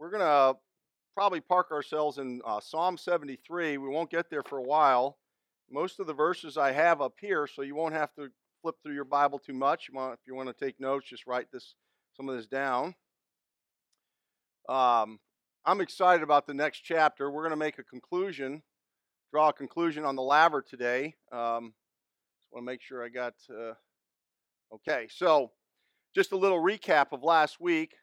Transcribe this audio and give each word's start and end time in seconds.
we're 0.00 0.10
going 0.10 0.22
to 0.22 0.58
probably 1.14 1.40
park 1.40 1.70
ourselves 1.70 2.16
in 2.16 2.40
uh, 2.46 2.58
Psalm 2.58 2.96
73. 2.96 3.76
We 3.76 3.88
won't 3.88 4.10
get 4.10 4.30
there 4.30 4.42
for 4.42 4.58
a 4.58 4.62
while. 4.62 5.18
Most 5.70 6.00
of 6.00 6.06
the 6.06 6.14
verses 6.14 6.56
I 6.56 6.72
have 6.72 7.02
up 7.02 7.14
here, 7.20 7.46
so 7.46 7.62
you 7.62 7.74
won't 7.74 7.94
have 7.94 8.12
to 8.14 8.28
flip 8.62 8.76
through 8.82 8.94
your 8.94 9.04
Bible 9.04 9.38
too 9.38 9.52
much. 9.52 9.88
You 9.88 9.94
want, 9.96 10.14
if 10.14 10.20
you 10.26 10.34
want 10.34 10.48
to 10.48 10.64
take 10.64 10.80
notes, 10.80 11.06
just 11.08 11.26
write 11.26 11.48
this 11.52 11.74
some 12.16 12.28
of 12.28 12.36
this 12.36 12.46
down. 12.46 12.94
Um, 14.68 15.20
I'm 15.66 15.82
excited 15.82 16.22
about 16.22 16.46
the 16.46 16.54
next 16.54 16.80
chapter. 16.80 17.30
We're 17.30 17.42
going 17.42 17.50
to 17.50 17.56
make 17.56 17.78
a 17.78 17.84
conclusion, 17.84 18.62
draw 19.30 19.50
a 19.50 19.52
conclusion 19.52 20.04
on 20.04 20.16
the 20.16 20.22
laver 20.22 20.62
today. 20.62 21.14
Um, 21.30 21.74
just 22.40 22.50
want 22.50 22.62
to 22.62 22.72
make 22.72 22.80
sure 22.80 23.04
I 23.04 23.10
got. 23.10 23.34
Uh, 23.50 23.74
okay, 24.74 25.08
so 25.10 25.52
just 26.14 26.32
a 26.32 26.36
little 26.36 26.58
recap 26.58 27.12
of 27.12 27.22
last 27.22 27.60
week. 27.60 27.94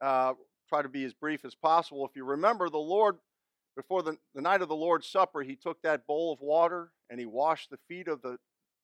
Uh, 0.00 0.34
try 0.72 0.80
to 0.80 0.88
be 0.88 1.04
as 1.04 1.12
brief 1.12 1.44
as 1.44 1.54
possible. 1.54 2.06
If 2.06 2.16
you 2.16 2.24
remember, 2.24 2.70
the 2.70 2.78
Lord, 2.78 3.16
before 3.76 4.02
the, 4.02 4.16
the 4.34 4.40
night 4.40 4.62
of 4.62 4.68
the 4.68 4.74
Lord's 4.74 5.06
Supper, 5.06 5.42
he 5.42 5.54
took 5.54 5.82
that 5.82 6.06
bowl 6.06 6.32
of 6.32 6.40
water 6.40 6.92
and 7.10 7.20
he 7.20 7.26
washed 7.26 7.68
the 7.68 7.76
feet 7.88 8.08
of 8.08 8.22
the 8.22 8.38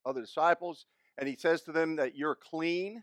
other 0.04 0.20
disciples. 0.20 0.84
And 1.16 1.26
he 1.26 1.34
says 1.34 1.62
to 1.62 1.72
them 1.72 1.96
that 1.96 2.14
you're 2.14 2.34
clean, 2.34 3.02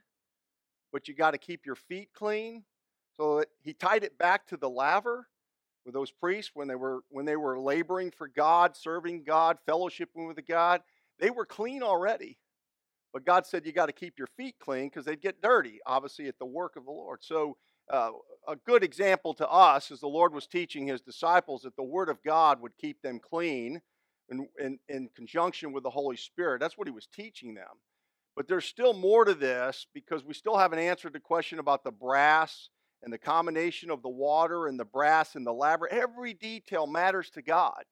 but 0.94 1.08
you 1.08 1.16
got 1.16 1.31
to 1.31 1.39
keep 1.39 1.66
your 1.66 1.75
feet 1.75 2.09
clean. 2.13 2.63
So 3.17 3.44
he 3.63 3.73
tied 3.73 4.03
it 4.03 4.20
back 4.20 4.45
to 4.48 4.58
the 4.58 4.70
laver 4.70 5.30
with 5.83 5.95
those 5.95 6.11
priests 6.11 6.52
when 6.53 6.67
they 6.67 6.75
were 6.75 6.99
when 7.09 7.25
they 7.25 7.38
were 7.38 7.59
laboring 7.59 8.11
for 8.11 8.27
God, 8.27 8.75
serving 8.75 9.23
God, 9.23 9.58
fellowshipping 9.67 10.27
with 10.27 10.45
God. 10.47 10.81
They 11.20 11.31
were 11.31 11.45
clean 11.45 11.81
already. 11.81 12.38
But 13.13 13.25
God 13.25 13.47
said 13.47 13.66
you 13.66 13.72
got 13.72 13.86
to 13.86 13.94
keep 13.94 14.20
your 14.20 14.27
feet 14.36 14.55
clean 14.59 14.89
because 14.89 15.05
they'd 15.05 15.22
get 15.22 15.41
dirty, 15.41 15.80
obviously, 15.86 16.27
at 16.27 16.38
the 16.38 16.45
work 16.45 16.75
of 16.75 16.83
the 16.83 16.91
Lord. 16.91 17.23
So, 17.23 17.55
uh, 17.89 18.09
a 18.48 18.55
good 18.55 18.84
example 18.84 19.34
to 19.35 19.49
us 19.49 19.92
is 19.92 20.00
the 20.00 20.08
Lord 20.08 20.33
was 20.33 20.47
teaching 20.47 20.88
his 20.88 21.02
disciples 21.02 21.64
that 21.64 21.75
the 21.75 21.83
Word 21.83 22.09
of 22.09 22.23
God 22.23 22.61
would 22.61 22.78
keep 22.78 23.02
them 23.02 23.19
clean 23.19 23.81
in, 24.30 24.47
in, 24.59 24.80
in 24.89 25.09
conjunction 25.16 25.72
with 25.72 25.83
the 25.83 25.89
Holy 25.89 26.17
Spirit. 26.17 26.59
That's 26.59 26.78
what 26.78 26.88
he 26.88 26.94
was 26.94 27.08
teaching 27.08 27.53
them. 27.53 27.80
But 28.36 28.47
there's 28.47 28.66
still 28.66 28.94
more 28.94 29.23
to 29.25 29.34
this 29.34 29.88
because 29.94 30.23
we 30.23 30.34
still 30.34 30.58
haven't 30.58 30.80
answered 30.80 31.14
the 31.14 31.19
question 31.19 31.59
about 31.59 31.84
the 31.84 31.92
brass 31.92 32.69
and 33.02 33.14
the 33.14 33.17
combination 33.17 33.89
of 33.89 34.02
the 34.02 34.09
water 34.09 34.67
and 34.67 34.80
the 34.80 34.86
brass 34.86 35.36
and 35.36 35.45
the 35.45 35.53
laver. 35.53 35.88
Every 35.88 36.34
detail 36.34 36.88
matters 36.88 37.30
to 37.31 37.41
God. 37.41 37.84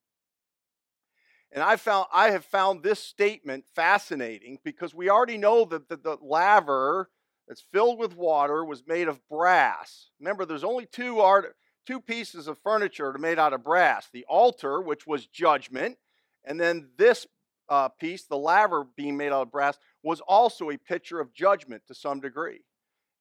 And 1.54 1.64
I 1.64 1.76
found 1.76 2.08
I 2.12 2.32
have 2.32 2.44
found 2.44 2.82
this 2.82 3.00
statement 3.00 3.66
fascinating 3.76 4.58
because 4.64 4.96
we 4.96 5.10
already 5.10 5.38
know 5.38 5.66
that 5.66 5.88
the, 5.88 5.98
the 5.98 6.18
laver 6.20 7.10
that's 7.48 7.66
filled 7.72 8.00
with 8.00 8.16
water 8.16 8.64
was 8.64 8.84
made 8.88 9.08
of 9.08 9.20
brass. 9.30 10.10
Remember, 10.20 10.46
there's 10.46 10.64
only 10.64 10.86
two 10.86 11.20
art, 11.20 11.56
two 11.86 12.00
pieces 12.00 12.48
of 12.48 12.58
furniture 12.60 13.14
made 13.18 13.40
out 13.40 13.54
of 13.54 13.64
brass: 13.64 14.10
the 14.12 14.26
altar, 14.28 14.82
which 14.82 15.06
was 15.06 15.28
judgment, 15.28 15.98
and 16.46 16.60
then 16.60 16.90
this 16.98 17.28
uh, 17.70 17.90
piece, 17.90 18.24
the 18.26 18.38
laver 18.38 18.86
being 18.96 19.18
made 19.18 19.32
out 19.32 19.44
of 19.44 19.52
brass, 19.52 19.78
was 20.04 20.22
also 20.22 20.70
a 20.70 20.78
picture 20.78 21.20
of 21.20 21.34
judgment 21.34 21.84
to 21.88 21.96
some 21.96 22.20
degree. 22.20 22.62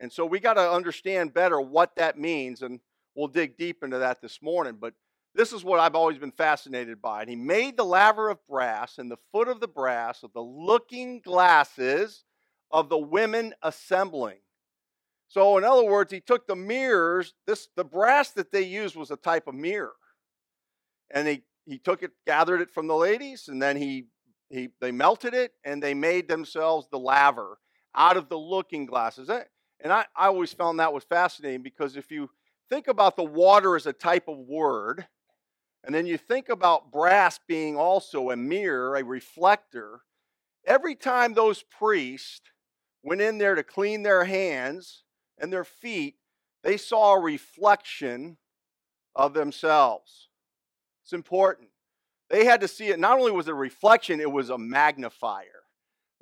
And 0.01 0.13
so 0.13 0.27
we 0.27 0.41
got 0.41 0.55
to 0.55 0.71
understand 0.71 1.33
better 1.33 1.61
what 1.61 1.95
that 1.97 2.19
means, 2.19 2.63
and 2.63 2.81
we'll 3.15 3.29
dig 3.29 3.57
deep 3.57 3.85
into 3.85 3.99
that 3.99 4.21
this 4.21 4.43
morning. 4.43 4.77
But 4.81 4.95
this 5.35 5.53
is 5.53 5.65
what 5.65 5.81
I've 5.81 5.95
always 5.95 6.19
been 6.19 6.33
fascinated 6.33 7.01
by. 7.01 7.23
And 7.23 7.31
he 7.31 7.37
made 7.37 7.77
the 7.77 7.85
laver 7.85 8.29
of 8.29 8.45
brass 8.47 8.99
and 8.99 9.11
the 9.11 9.19
foot 9.31 9.49
of 9.49 9.61
the 9.61 9.69
brass 9.69 10.23
of 10.23 10.33
the 10.33 10.43
looking 10.43 11.21
glasses 11.21 12.25
of 12.73 12.89
the 12.89 12.99
women 12.99 13.55
assembling. 13.63 14.39
So, 15.29 15.57
in 15.57 15.65
other 15.65 15.85
words, 15.85 16.13
he 16.13 16.21
took 16.21 16.47
the 16.47 16.57
mirrors, 16.57 17.35
this 17.47 17.69
the 17.77 17.85
brass 17.85 18.31
that 18.33 18.51
they 18.53 18.63
used 18.63 18.97
was 18.97 19.11
a 19.11 19.17
type 19.17 19.47
of 19.47 19.55
mirror. 19.55 19.95
And 21.11 21.29
he, 21.29 21.43
he 21.67 21.79
took 21.79 22.03
it, 22.03 22.13
gathered 22.27 22.61
it 22.61 22.71
from 22.71 22.87
the 22.87 22.97
ladies, 22.97 23.49
and 23.49 23.61
then 23.61 23.77
he, 23.77 24.07
he 24.51 24.69
they 24.81 24.93
melted 24.93 25.33
it 25.33 25.53
and 25.65 25.83
they 25.83 25.95
made 25.95 26.29
themselves 26.29 26.87
the 26.91 26.99
laver 26.99 27.59
out 27.95 28.17
of 28.17 28.29
the 28.29 28.39
looking 28.39 28.85
glasses. 28.85 29.31
Eh, 29.31 29.45
and 29.81 29.93
I, 29.93 30.05
I 30.17 30.27
always 30.27 30.53
found 30.53 30.79
that 30.79 30.93
was 30.93 31.05
fascinating 31.05 31.63
because 31.63 31.97
if 31.97 32.11
you 32.11 32.29
think 32.69 32.89
about 32.89 33.17
the 33.17 33.25
water 33.25 33.77
as 33.77 33.87
a 33.87 33.93
type 33.93 34.29
of 34.29 34.39
word, 34.39 35.07
and 35.85 35.95
then 35.95 36.07
you 36.07 36.17
think 36.17 36.49
about 36.49 36.93
brass 36.93 37.41
being 37.49 37.77
also 37.77 38.31
a 38.31 38.37
mirror, 38.37 38.97
a 38.97 39.05
reflector. 39.05 40.03
Every 40.67 40.95
time 40.95 41.35
those 41.35 41.65
priests 41.65 42.52
went 43.03 43.21
in 43.21 43.39
there 43.39 43.55
to 43.55 43.63
clean 43.63 44.03
their 44.03 44.25
hands 44.25 45.03
and 45.39 45.53
their 45.53 45.65
feet, 45.65 46.17
they 46.63 46.77
saw 46.77 47.15
a 47.15 47.21
reflection 47.21 48.37
of 49.15 49.35
themselves. 49.35 50.29
It's 51.05 51.13
important. 51.13 51.69
They 52.31 52.45
had 52.45 52.61
to 52.63 52.69
see 52.69 52.89
it, 52.89 52.99
not 52.99 53.19
only 53.19 53.33
was 53.33 53.49
it 53.49 53.51
a 53.51 53.55
reflection, 53.55 54.21
it 54.21 54.31
was 54.31 54.51
a 54.51 54.59
magnifier. 54.59 55.65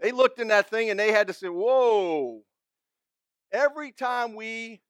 They 0.01 0.13
looked 0.13 0.41
in 0.41 0.49
that 0.49 0.71
thing 0.71 0.91
and 0.91 0.99
they 0.99 1.13
had 1.13 1.27
to 1.29 1.33
say, 1.33 1.49
Whoa. 1.49 2.43
Every 3.53 3.93
time 3.93 4.35
we 4.35 4.81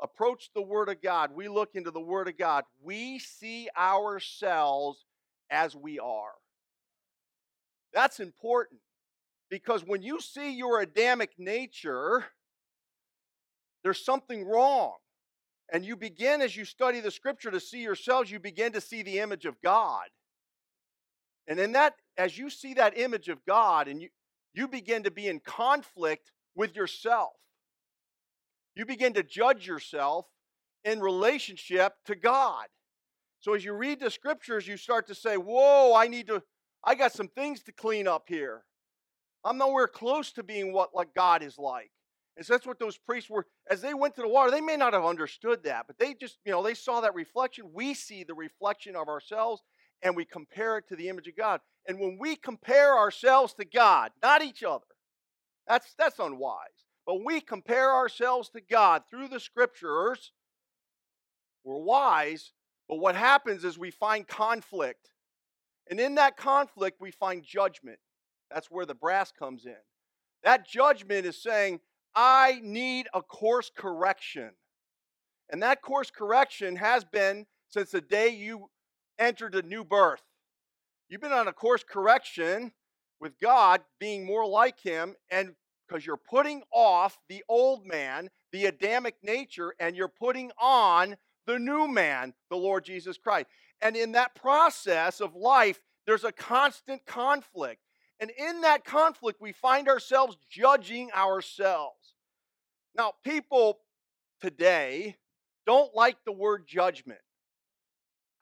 approach 0.00 0.50
the 0.54 0.62
Word 0.62 0.88
of 0.88 1.00
God, 1.00 1.32
we 1.34 1.48
look 1.48 1.74
into 1.74 1.90
the 1.90 2.00
Word 2.00 2.26
of 2.26 2.36
God, 2.36 2.64
we 2.82 3.18
see 3.18 3.68
ourselves 3.78 5.04
as 5.50 5.76
we 5.76 5.98
are. 5.98 6.32
That's 7.92 8.18
important 8.18 8.80
because 9.52 9.84
when 9.84 10.00
you 10.00 10.18
see 10.18 10.56
your 10.56 10.80
Adamic 10.80 11.32
nature, 11.36 12.24
there's 13.84 14.02
something 14.02 14.46
wrong. 14.46 14.94
And 15.70 15.84
you 15.84 15.94
begin, 15.94 16.40
as 16.40 16.56
you 16.56 16.64
study 16.64 17.00
the 17.00 17.10
scripture, 17.10 17.50
to 17.50 17.60
see 17.60 17.82
yourselves, 17.82 18.30
you 18.30 18.40
begin 18.40 18.72
to 18.72 18.80
see 18.80 19.02
the 19.02 19.18
image 19.18 19.44
of 19.44 19.60
God. 19.62 20.06
And 21.46 21.60
in 21.60 21.72
that, 21.72 21.96
as 22.16 22.38
you 22.38 22.48
see 22.48 22.72
that 22.74 22.98
image 22.98 23.28
of 23.28 23.44
God, 23.44 23.88
and 23.88 24.00
you, 24.00 24.08
you 24.54 24.68
begin 24.68 25.02
to 25.02 25.10
be 25.10 25.28
in 25.28 25.38
conflict 25.38 26.32
with 26.54 26.74
yourself. 26.74 27.32
You 28.74 28.86
begin 28.86 29.12
to 29.12 29.22
judge 29.22 29.66
yourself 29.66 30.24
in 30.82 30.98
relationship 30.98 31.92
to 32.06 32.14
God. 32.14 32.68
So 33.40 33.52
as 33.52 33.66
you 33.66 33.74
read 33.74 34.00
the 34.00 34.10
scriptures, 34.10 34.66
you 34.66 34.78
start 34.78 35.08
to 35.08 35.14
say, 35.14 35.36
Whoa, 35.36 35.94
I 35.94 36.08
need 36.08 36.28
to, 36.28 36.42
I 36.82 36.94
got 36.94 37.12
some 37.12 37.28
things 37.28 37.62
to 37.64 37.72
clean 37.72 38.08
up 38.08 38.24
here. 38.28 38.64
I'm 39.44 39.58
nowhere 39.58 39.88
close 39.88 40.32
to 40.32 40.42
being 40.42 40.72
what 40.72 40.94
like 40.94 41.14
God 41.14 41.42
is 41.42 41.58
like. 41.58 41.90
And 42.36 42.46
so 42.46 42.54
that's 42.54 42.66
what 42.66 42.78
those 42.78 42.96
priests 42.96 43.28
were. 43.28 43.46
As 43.70 43.82
they 43.82 43.94
went 43.94 44.14
to 44.14 44.22
the 44.22 44.28
water, 44.28 44.50
they 44.50 44.60
may 44.60 44.76
not 44.76 44.94
have 44.94 45.04
understood 45.04 45.64
that, 45.64 45.86
but 45.86 45.98
they 45.98 46.14
just, 46.14 46.38
you 46.44 46.52
know, 46.52 46.62
they 46.62 46.74
saw 46.74 47.00
that 47.00 47.14
reflection. 47.14 47.70
We 47.72 47.92
see 47.94 48.24
the 48.24 48.34
reflection 48.34 48.96
of 48.96 49.08
ourselves 49.08 49.62
and 50.02 50.16
we 50.16 50.24
compare 50.24 50.78
it 50.78 50.88
to 50.88 50.96
the 50.96 51.08
image 51.08 51.28
of 51.28 51.36
God. 51.36 51.60
And 51.86 51.98
when 51.98 52.16
we 52.18 52.36
compare 52.36 52.96
ourselves 52.96 53.54
to 53.54 53.64
God, 53.64 54.12
not 54.22 54.42
each 54.42 54.62
other, 54.62 54.84
that's 55.66 55.94
that's 55.98 56.18
unwise. 56.18 56.68
But 57.06 57.24
we 57.24 57.40
compare 57.40 57.92
ourselves 57.92 58.48
to 58.50 58.60
God 58.60 59.02
through 59.10 59.28
the 59.28 59.40
scriptures. 59.40 60.32
We're 61.64 61.76
wise, 61.76 62.52
but 62.88 62.96
what 62.96 63.14
happens 63.14 63.64
is 63.64 63.78
we 63.78 63.90
find 63.90 64.26
conflict. 64.26 65.10
And 65.90 66.00
in 66.00 66.14
that 66.16 66.36
conflict, 66.36 67.00
we 67.00 67.10
find 67.10 67.42
judgment. 67.44 67.98
That's 68.52 68.70
where 68.70 68.86
the 68.86 68.94
brass 68.94 69.32
comes 69.32 69.66
in. 69.66 69.76
That 70.42 70.66
judgment 70.66 71.26
is 71.26 71.40
saying, 71.40 71.80
I 72.14 72.60
need 72.62 73.08
a 73.14 73.22
course 73.22 73.70
correction. 73.74 74.50
And 75.50 75.62
that 75.62 75.82
course 75.82 76.10
correction 76.10 76.76
has 76.76 77.04
been 77.04 77.46
since 77.68 77.90
the 77.90 78.00
day 78.00 78.28
you 78.28 78.68
entered 79.18 79.54
a 79.54 79.62
new 79.62 79.84
birth. 79.84 80.22
You've 81.08 81.20
been 81.20 81.32
on 81.32 81.48
a 81.48 81.52
course 81.52 81.84
correction 81.84 82.72
with 83.20 83.38
God, 83.38 83.82
being 84.00 84.24
more 84.24 84.46
like 84.46 84.80
Him, 84.80 85.14
and 85.30 85.54
because 85.86 86.06
you're 86.06 86.16
putting 86.16 86.62
off 86.72 87.18
the 87.28 87.44
old 87.48 87.86
man, 87.86 88.30
the 88.50 88.66
Adamic 88.66 89.16
nature, 89.22 89.74
and 89.78 89.94
you're 89.94 90.08
putting 90.08 90.50
on 90.58 91.16
the 91.46 91.58
new 91.58 91.86
man, 91.86 92.34
the 92.50 92.56
Lord 92.56 92.84
Jesus 92.84 93.18
Christ. 93.18 93.46
And 93.80 93.96
in 93.96 94.12
that 94.12 94.34
process 94.34 95.20
of 95.20 95.34
life, 95.34 95.80
there's 96.06 96.24
a 96.24 96.32
constant 96.32 97.04
conflict. 97.06 97.80
And 98.20 98.30
in 98.30 98.60
that 98.62 98.84
conflict, 98.84 99.40
we 99.40 99.52
find 99.52 99.88
ourselves 99.88 100.36
judging 100.48 101.10
ourselves. 101.12 102.14
Now, 102.94 103.14
people 103.24 103.78
today 104.40 105.16
don't 105.66 105.94
like 105.94 106.16
the 106.24 106.32
word 106.32 106.66
judgment. 106.66 107.20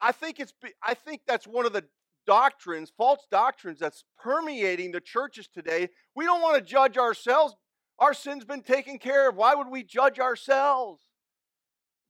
I 0.01 0.11
think 0.11 0.39
it's 0.39 0.53
I 0.83 0.93
think 0.93 1.21
that's 1.27 1.47
one 1.47 1.65
of 1.65 1.73
the 1.73 1.85
doctrines, 2.25 2.91
false 2.97 3.25
doctrines 3.29 3.79
that's 3.79 4.03
permeating 4.19 4.91
the 4.91 5.01
churches 5.01 5.47
today. 5.47 5.89
We 6.15 6.25
don't 6.25 6.41
want 6.41 6.55
to 6.57 6.61
judge 6.61 6.97
ourselves. 6.97 7.55
Our 7.99 8.13
sin's 8.13 8.45
been 8.45 8.63
taken 8.63 8.97
care 8.97 9.29
of. 9.29 9.35
Why 9.35 9.53
would 9.53 9.67
we 9.67 9.83
judge 9.83 10.19
ourselves? 10.19 11.03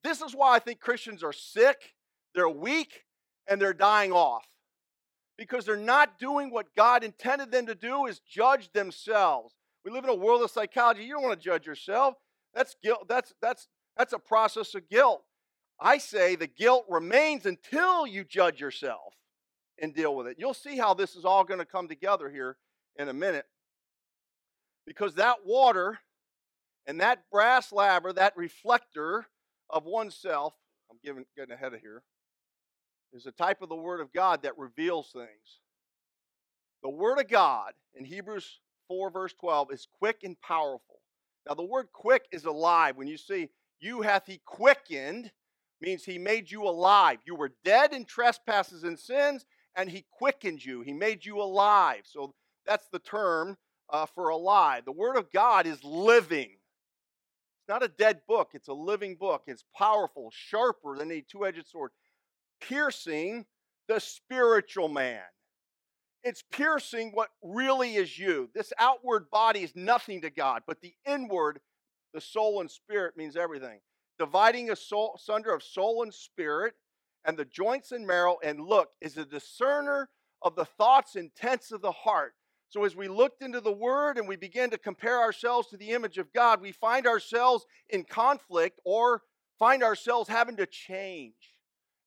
This 0.03 0.21
is 0.21 0.33
why 0.33 0.55
I 0.55 0.59
think 0.59 0.79
Christians 0.79 1.21
are 1.23 1.33
sick, 1.33 1.93
they're 2.33 2.49
weak, 2.49 3.03
and 3.47 3.61
they're 3.61 3.73
dying 3.73 4.11
off. 4.11 4.45
Because 5.41 5.65
they're 5.65 5.75
not 5.75 6.19
doing 6.19 6.51
what 6.51 6.67
God 6.75 7.03
intended 7.03 7.51
them 7.51 7.65
to 7.65 7.73
do 7.73 8.05
is 8.05 8.19
judge 8.19 8.71
themselves. 8.73 9.55
We 9.83 9.89
live 9.89 10.03
in 10.03 10.11
a 10.11 10.15
world 10.15 10.43
of 10.43 10.51
psychology. 10.51 11.03
You 11.03 11.15
don't 11.15 11.23
want 11.23 11.39
to 11.39 11.43
judge 11.43 11.65
yourself. 11.65 12.13
That's 12.53 12.75
guilt. 12.83 13.07
That's 13.09 13.33
that's 13.41 13.67
that's 13.97 14.13
a 14.13 14.19
process 14.19 14.75
of 14.75 14.87
guilt. 14.87 15.23
I 15.79 15.97
say 15.97 16.35
the 16.35 16.45
guilt 16.45 16.85
remains 16.87 17.47
until 17.47 18.05
you 18.05 18.23
judge 18.23 18.61
yourself 18.61 19.15
and 19.81 19.95
deal 19.95 20.15
with 20.15 20.27
it. 20.27 20.35
You'll 20.37 20.53
see 20.53 20.77
how 20.77 20.93
this 20.93 21.15
is 21.15 21.25
all 21.25 21.43
going 21.43 21.59
to 21.59 21.65
come 21.65 21.87
together 21.87 22.29
here 22.29 22.57
in 22.99 23.09
a 23.09 23.13
minute. 23.13 23.47
Because 24.85 25.15
that 25.15 25.37
water 25.43 25.97
and 26.85 27.01
that 27.01 27.23
brass 27.31 27.71
laver, 27.71 28.13
that 28.13 28.37
reflector 28.37 29.25
of 29.71 29.85
oneself, 29.85 30.53
I'm 30.91 30.99
giving, 31.03 31.25
getting 31.35 31.55
ahead 31.55 31.73
of 31.73 31.81
here, 31.81 32.03
is 33.13 33.25
a 33.25 33.31
type 33.31 33.61
of 33.61 33.69
the 33.69 33.75
Word 33.75 34.01
of 34.01 34.13
God 34.13 34.43
that 34.43 34.57
reveals 34.57 35.11
things. 35.11 35.59
The 36.83 36.89
Word 36.89 37.19
of 37.19 37.27
God 37.27 37.73
in 37.95 38.05
Hebrews 38.05 38.59
4, 38.87 39.09
verse 39.11 39.33
12, 39.39 39.71
is 39.71 39.87
quick 39.99 40.19
and 40.23 40.39
powerful. 40.41 41.01
Now, 41.47 41.55
the 41.55 41.63
word 41.63 41.87
quick 41.91 42.27
is 42.31 42.45
alive. 42.45 42.97
When 42.97 43.07
you 43.07 43.17
see, 43.17 43.49
you 43.79 44.01
hath 44.01 44.27
he 44.27 44.41
quickened, 44.45 45.31
means 45.81 46.03
he 46.03 46.19
made 46.19 46.51
you 46.51 46.63
alive. 46.63 47.17
You 47.25 47.35
were 47.35 47.53
dead 47.63 47.93
in 47.93 48.05
trespasses 48.05 48.83
and 48.83 48.99
sins, 48.99 49.45
and 49.75 49.89
he 49.89 50.05
quickened 50.11 50.63
you. 50.63 50.81
He 50.81 50.93
made 50.93 51.25
you 51.25 51.41
alive. 51.41 52.01
So 52.05 52.35
that's 52.65 52.87
the 52.91 52.99
term 52.99 53.57
uh, 53.89 54.05
for 54.05 54.29
alive. 54.29 54.85
The 54.85 54.91
Word 54.91 55.17
of 55.17 55.31
God 55.31 55.65
is 55.65 55.83
living. 55.83 56.51
It's 56.51 57.69
not 57.69 57.83
a 57.83 57.87
dead 57.87 58.21
book, 58.27 58.51
it's 58.53 58.67
a 58.67 58.73
living 58.73 59.15
book. 59.15 59.43
It's 59.47 59.63
powerful, 59.75 60.31
sharper 60.31 60.97
than 60.97 61.11
a 61.11 61.21
two 61.21 61.45
edged 61.45 61.67
sword, 61.67 61.91
piercing 62.61 63.45
the 63.87 63.99
spiritual 63.99 64.87
man. 64.87 65.21
It's 66.23 66.43
piercing 66.51 67.11
what 67.13 67.29
really 67.43 67.95
is 67.95 68.17
you. 68.17 68.49
This 68.53 68.71
outward 68.77 69.29
body 69.31 69.63
is 69.63 69.75
nothing 69.75 70.21
to 70.21 70.29
God, 70.29 70.61
but 70.67 70.81
the 70.81 70.93
inward, 71.05 71.59
the 72.13 72.21
soul 72.21 72.61
and 72.61 72.69
spirit, 72.69 73.17
means 73.17 73.35
everything. 73.35 73.79
Dividing 74.19 74.69
a 74.69 74.75
soul, 74.75 75.19
sunder 75.21 75.53
of 75.53 75.63
soul 75.63 76.03
and 76.03 76.13
spirit, 76.13 76.75
and 77.25 77.37
the 77.37 77.45
joints 77.45 77.91
and 77.91 78.05
marrow, 78.05 78.37
and 78.43 78.61
look, 78.61 78.89
is 79.01 79.17
a 79.17 79.25
discerner 79.25 80.09
of 80.43 80.55
the 80.55 80.65
thoughts, 80.65 81.15
intents 81.15 81.71
of 81.71 81.81
the 81.81 81.91
heart. 81.91 82.33
So, 82.69 82.85
as 82.85 82.95
we 82.95 83.07
looked 83.07 83.41
into 83.41 83.59
the 83.59 83.73
Word 83.73 84.17
and 84.17 84.27
we 84.27 84.37
began 84.37 84.69
to 84.69 84.77
compare 84.77 85.19
ourselves 85.19 85.67
to 85.69 85.77
the 85.77 85.89
image 85.89 86.17
of 86.17 86.31
God, 86.31 86.61
we 86.61 86.71
find 86.71 87.05
ourselves 87.05 87.65
in 87.89 88.03
conflict 88.03 88.79
or 88.85 89.23
find 89.59 89.83
ourselves 89.83 90.29
having 90.29 90.55
to 90.57 90.65
change. 90.65 91.33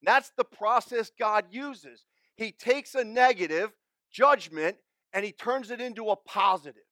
That's 0.06 0.32
the 0.36 0.44
process 0.44 1.10
God 1.18 1.46
uses. 1.50 2.04
He 2.36 2.52
takes 2.52 2.94
a 2.94 3.04
negative 3.04 3.70
judgment 4.12 4.76
and 5.12 5.24
he 5.24 5.32
turns 5.32 5.70
it 5.70 5.80
into 5.80 6.10
a 6.10 6.16
positive. 6.16 6.82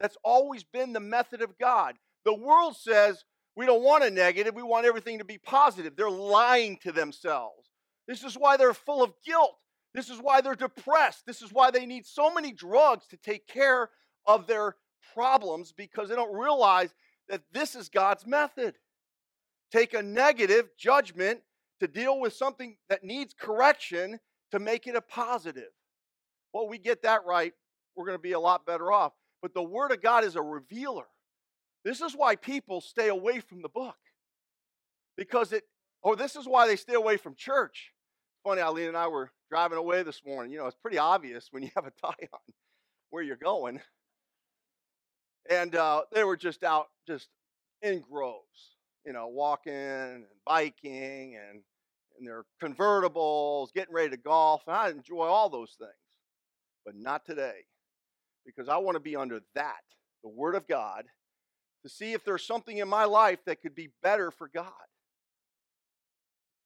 That's 0.00 0.16
always 0.24 0.64
been 0.64 0.92
the 0.92 1.00
method 1.00 1.42
of 1.42 1.58
God. 1.58 1.96
The 2.24 2.34
world 2.34 2.76
says 2.76 3.24
we 3.54 3.66
don't 3.66 3.82
want 3.82 4.04
a 4.04 4.10
negative, 4.10 4.54
we 4.54 4.62
want 4.62 4.86
everything 4.86 5.18
to 5.18 5.24
be 5.24 5.38
positive. 5.38 5.94
They're 5.96 6.10
lying 6.10 6.78
to 6.82 6.92
themselves. 6.92 7.70
This 8.08 8.24
is 8.24 8.34
why 8.34 8.56
they're 8.56 8.74
full 8.74 9.02
of 9.02 9.12
guilt. 9.24 9.56
This 9.94 10.08
is 10.08 10.18
why 10.18 10.40
they're 10.40 10.54
depressed. 10.54 11.26
This 11.26 11.42
is 11.42 11.52
why 11.52 11.70
they 11.70 11.84
need 11.84 12.06
so 12.06 12.32
many 12.32 12.52
drugs 12.52 13.06
to 13.08 13.16
take 13.18 13.46
care 13.46 13.90
of 14.26 14.46
their 14.46 14.76
problems 15.14 15.72
because 15.72 16.08
they 16.08 16.14
don't 16.14 16.34
realize 16.34 16.94
that 17.28 17.42
this 17.52 17.74
is 17.74 17.88
God's 17.88 18.26
method. 18.26 18.76
Take 19.70 19.94
a 19.94 20.02
negative 20.02 20.70
judgment 20.78 21.40
to 21.82 21.88
deal 21.88 22.20
with 22.20 22.32
something 22.32 22.76
that 22.88 23.02
needs 23.02 23.34
correction 23.34 24.20
to 24.52 24.60
make 24.60 24.86
it 24.86 24.94
a 24.94 25.00
positive. 25.00 25.72
Well, 26.54 26.68
we 26.68 26.78
get 26.78 27.02
that 27.02 27.26
right, 27.26 27.52
we're 27.96 28.06
going 28.06 28.16
to 28.16 28.22
be 28.22 28.32
a 28.32 28.40
lot 28.40 28.64
better 28.64 28.92
off. 28.92 29.12
But 29.42 29.52
the 29.52 29.64
Word 29.64 29.90
of 29.90 30.00
God 30.00 30.22
is 30.22 30.36
a 30.36 30.42
revealer. 30.42 31.06
This 31.84 32.00
is 32.00 32.14
why 32.14 32.36
people 32.36 32.80
stay 32.80 33.08
away 33.08 33.40
from 33.40 33.62
the 33.62 33.68
book. 33.68 33.96
Because 35.16 35.52
it, 35.52 35.64
or 36.02 36.14
this 36.14 36.36
is 36.36 36.46
why 36.46 36.68
they 36.68 36.76
stay 36.76 36.94
away 36.94 37.16
from 37.16 37.34
church. 37.34 37.92
Funny, 38.44 38.60
Eileen 38.60 38.86
and 38.86 38.96
I 38.96 39.08
were 39.08 39.32
driving 39.50 39.78
away 39.78 40.04
this 40.04 40.22
morning. 40.24 40.52
You 40.52 40.58
know, 40.58 40.66
it's 40.66 40.76
pretty 40.76 40.98
obvious 40.98 41.48
when 41.50 41.64
you 41.64 41.70
have 41.74 41.86
a 41.86 41.90
tie 42.00 42.28
on 42.32 42.54
where 43.10 43.24
you're 43.24 43.34
going. 43.36 43.80
And 45.50 45.74
uh, 45.74 46.02
they 46.12 46.22
were 46.22 46.36
just 46.36 46.62
out, 46.62 46.90
just 47.08 47.26
in 47.82 48.04
groves, 48.08 48.76
you 49.04 49.12
know, 49.12 49.26
walking 49.26 49.72
and 49.72 50.24
biking 50.46 51.36
and, 51.36 51.62
and 52.22 52.28
their 52.28 52.44
convertibles, 52.62 53.72
getting 53.74 53.94
ready 53.94 54.10
to 54.10 54.16
golf. 54.16 54.62
And 54.66 54.76
I 54.76 54.90
enjoy 54.90 55.26
all 55.26 55.48
those 55.48 55.74
things 55.78 55.92
but 56.84 56.94
not 56.96 57.24
today. 57.24 57.64
Because 58.44 58.68
I 58.68 58.76
want 58.78 58.96
to 58.96 59.00
be 59.00 59.16
under 59.16 59.40
that, 59.54 59.82
the 60.22 60.28
Word 60.28 60.54
of 60.54 60.66
God, 60.66 61.04
to 61.84 61.88
see 61.88 62.12
if 62.12 62.24
there's 62.24 62.46
something 62.46 62.78
in 62.78 62.88
my 62.88 63.04
life 63.04 63.38
that 63.46 63.62
could 63.62 63.74
be 63.74 63.90
better 64.02 64.30
for 64.30 64.50
God. 64.52 64.66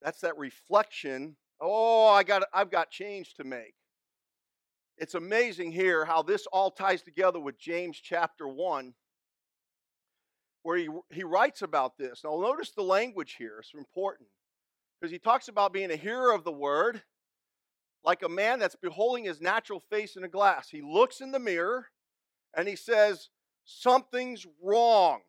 That's 0.03 0.21
that 0.21 0.39
reflection. 0.39 1.37
Oh, 1.61 2.07
I 2.07 2.23
got 2.23 2.45
I've 2.53 2.71
got 2.71 2.91
change 2.91 3.35
to 3.35 3.45
make. 3.45 3.75
It's 4.99 5.15
amazing 5.15 5.73
here 5.73 6.07
how 6.07 6.23
this 6.23 6.47
all 6.47 6.71
ties 6.71 7.03
together 7.03 7.39
with 7.41 7.59
James 7.59 7.99
chapter 8.03 8.49
1 8.49 8.95
where 10.63 10.79
he, 10.79 10.89
he 11.11 11.23
writes 11.23 11.63
about 11.63 11.97
this. 11.99 12.23
Now 12.25 12.41
notice 12.41 12.73
the 12.73 12.83
language 12.83 13.37
here. 13.39 13.59
It's 13.61 13.73
important 13.75 14.29
because 15.01 15.13
he 15.13 15.19
talks 15.19 15.49
about 15.49 15.73
being 15.73 15.91
a 15.91 15.97
hearer 15.97 16.33
of 16.33 16.45
the 16.45 16.53
word 16.53 17.03
like 18.05 18.23
a 18.23 18.29
man 18.29 18.59
that's 18.59 18.77
beholding 18.77 19.25
his 19.25 19.41
natural 19.41 19.81
face 19.91 20.17
in 20.17 20.25
a 20.25 20.29
glass. 20.29 20.69
He 20.71 20.81
looks 20.81 21.21
in 21.21 21.33
the 21.33 21.41
mirror 21.41 21.87
and 22.57 22.69
he 22.69 22.77
says, 22.77 23.29
Something's 23.65 24.47
wrong. 24.63 25.23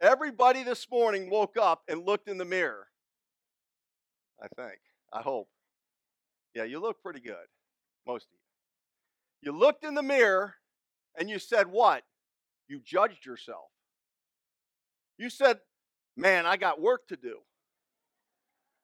Everybody 0.00 0.62
this 0.62 0.86
morning 0.90 1.28
woke 1.30 1.56
up 1.56 1.82
and 1.88 2.06
looked 2.06 2.28
in 2.28 2.38
the 2.38 2.44
mirror. 2.44 2.86
I 4.40 4.46
think. 4.56 4.78
I 5.12 5.20
hope. 5.20 5.48
Yeah, 6.54 6.64
you 6.64 6.80
look 6.80 7.02
pretty 7.02 7.20
good. 7.20 7.46
Most 8.06 8.26
of 8.26 8.32
you. 8.32 9.52
You 9.52 9.58
looked 9.58 9.84
in 9.84 9.94
the 9.94 10.02
mirror 10.02 10.54
and 11.18 11.28
you 11.28 11.38
said, 11.38 11.66
What? 11.66 12.04
You 12.68 12.80
judged 12.84 13.26
yourself. 13.26 13.66
You 15.18 15.28
said, 15.28 15.58
Man, 16.16 16.46
I 16.46 16.56
got 16.56 16.80
work 16.80 17.08
to 17.08 17.16
do. 17.16 17.38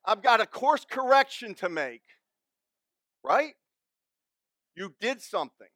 I've 0.08 0.22
got 0.22 0.40
a 0.40 0.46
course 0.46 0.84
correction 0.84 1.54
to 1.56 1.68
make 1.68 2.02
right? 3.28 3.54
You 4.74 4.94
did 5.00 5.20
something. 5.20 5.68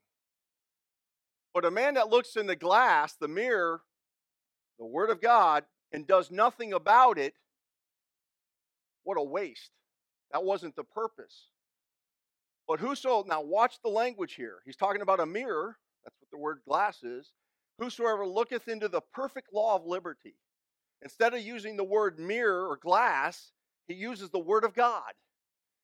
But 1.54 1.64
a 1.64 1.70
man 1.70 1.94
that 1.94 2.08
looks 2.08 2.36
in 2.36 2.46
the 2.46 2.56
glass, 2.56 3.14
the 3.14 3.28
mirror, 3.28 3.82
the 4.78 4.86
Word 4.86 5.10
of 5.10 5.20
God, 5.20 5.64
and 5.92 6.06
does 6.06 6.30
nothing 6.30 6.72
about 6.72 7.18
it, 7.18 7.34
what 9.04 9.18
a 9.18 9.22
waste. 9.22 9.70
That 10.32 10.44
wasn't 10.44 10.76
the 10.76 10.84
purpose. 10.84 11.48
But 12.66 12.80
whoso, 12.80 13.24
now 13.26 13.42
watch 13.42 13.74
the 13.82 13.90
language 13.90 14.34
here. 14.34 14.58
He's 14.64 14.76
talking 14.76 15.02
about 15.02 15.20
a 15.20 15.26
mirror. 15.26 15.76
That's 16.04 16.16
what 16.20 16.30
the 16.30 16.38
word 16.38 16.60
glass 16.66 17.02
is. 17.02 17.32
Whosoever 17.78 18.26
looketh 18.26 18.68
into 18.68 18.88
the 18.88 19.02
perfect 19.12 19.52
law 19.52 19.76
of 19.76 19.84
liberty. 19.84 20.36
Instead 21.02 21.34
of 21.34 21.42
using 21.42 21.76
the 21.76 21.84
word 21.84 22.18
mirror 22.18 22.66
or 22.68 22.76
glass, 22.76 23.50
he 23.88 23.94
uses 23.94 24.30
the 24.30 24.38
word 24.38 24.64
of 24.64 24.74
God. 24.74 25.12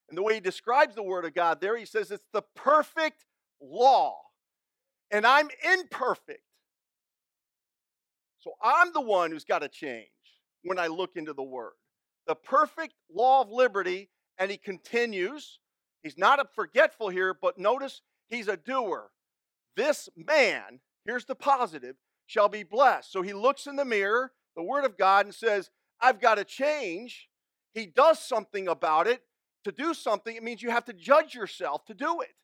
And 0.09 0.17
the 0.17 0.23
way 0.23 0.35
he 0.35 0.41
describes 0.41 0.95
the 0.95 1.03
Word 1.03 1.25
of 1.25 1.35
God 1.35 1.61
there, 1.61 1.77
he 1.77 1.85
says 1.85 2.11
it's 2.11 2.25
the 2.33 2.43
perfect 2.55 3.25
law. 3.61 4.17
And 5.11 5.27
I'm 5.27 5.49
imperfect. 5.73 6.43
So 8.39 8.53
I'm 8.63 8.93
the 8.93 9.01
one 9.01 9.31
who's 9.31 9.45
got 9.45 9.61
to 9.61 9.69
change 9.69 10.07
when 10.63 10.79
I 10.79 10.87
look 10.87 11.17
into 11.17 11.33
the 11.33 11.43
Word. 11.43 11.73
The 12.27 12.35
perfect 12.35 12.95
law 13.15 13.43
of 13.43 13.51
liberty, 13.51 14.11
and 14.39 14.51
he 14.51 14.57
continues. 14.57 15.59
He's 16.03 16.17
not 16.17 16.41
a 16.41 16.47
forgetful 16.55 17.09
here, 17.09 17.37
but 17.41 17.59
notice 17.59 18.03
he's 18.29 18.49
a 18.49 18.57
doer. 18.57 19.11
This 19.77 20.09
man, 20.17 20.81
here's 21.05 21.25
the 21.25 21.35
positive, 21.35 21.97
shall 22.27 22.49
be 22.49 22.63
blessed. 22.63 23.13
So 23.13 23.23
he 23.23 23.33
looks 23.33 23.67
in 23.67 23.77
the 23.77 23.85
mirror, 23.85 24.33
the 24.57 24.63
Word 24.63 24.85
of 24.85 24.97
God, 24.97 25.27
and 25.27 25.35
says, 25.35 25.71
I've 26.01 26.21
got 26.21 26.37
to 26.37 26.45
change. 26.45 27.28
He 27.79 27.87
does 27.87 28.19
something 28.19 28.67
about 28.67 29.07
it, 29.07 29.23
to 29.65 29.73
do 29.73 29.95
something, 29.95 30.35
it 30.35 30.43
means 30.43 30.63
you 30.63 30.71
have 30.71 30.87
to 30.87 30.93
judge 30.93 31.35
yourself 31.35 31.85
to 31.87 31.95
do 31.95 32.21
it. 32.21 32.35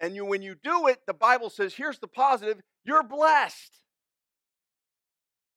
And 0.00 0.16
you, 0.16 0.24
when 0.24 0.42
you 0.42 0.56
do 0.62 0.88
it, 0.88 0.98
the 1.06 1.14
Bible 1.14 1.50
says, 1.50 1.74
here's 1.74 1.98
the 1.98 2.08
positive 2.08 2.60
you're 2.84 3.02
blessed. 3.02 3.78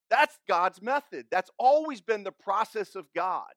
That's 0.09 0.37
God's 0.47 0.81
method. 0.81 1.25
That's 1.31 1.49
always 1.57 2.01
been 2.01 2.23
the 2.23 2.31
process 2.31 2.95
of 2.95 3.07
God. 3.13 3.49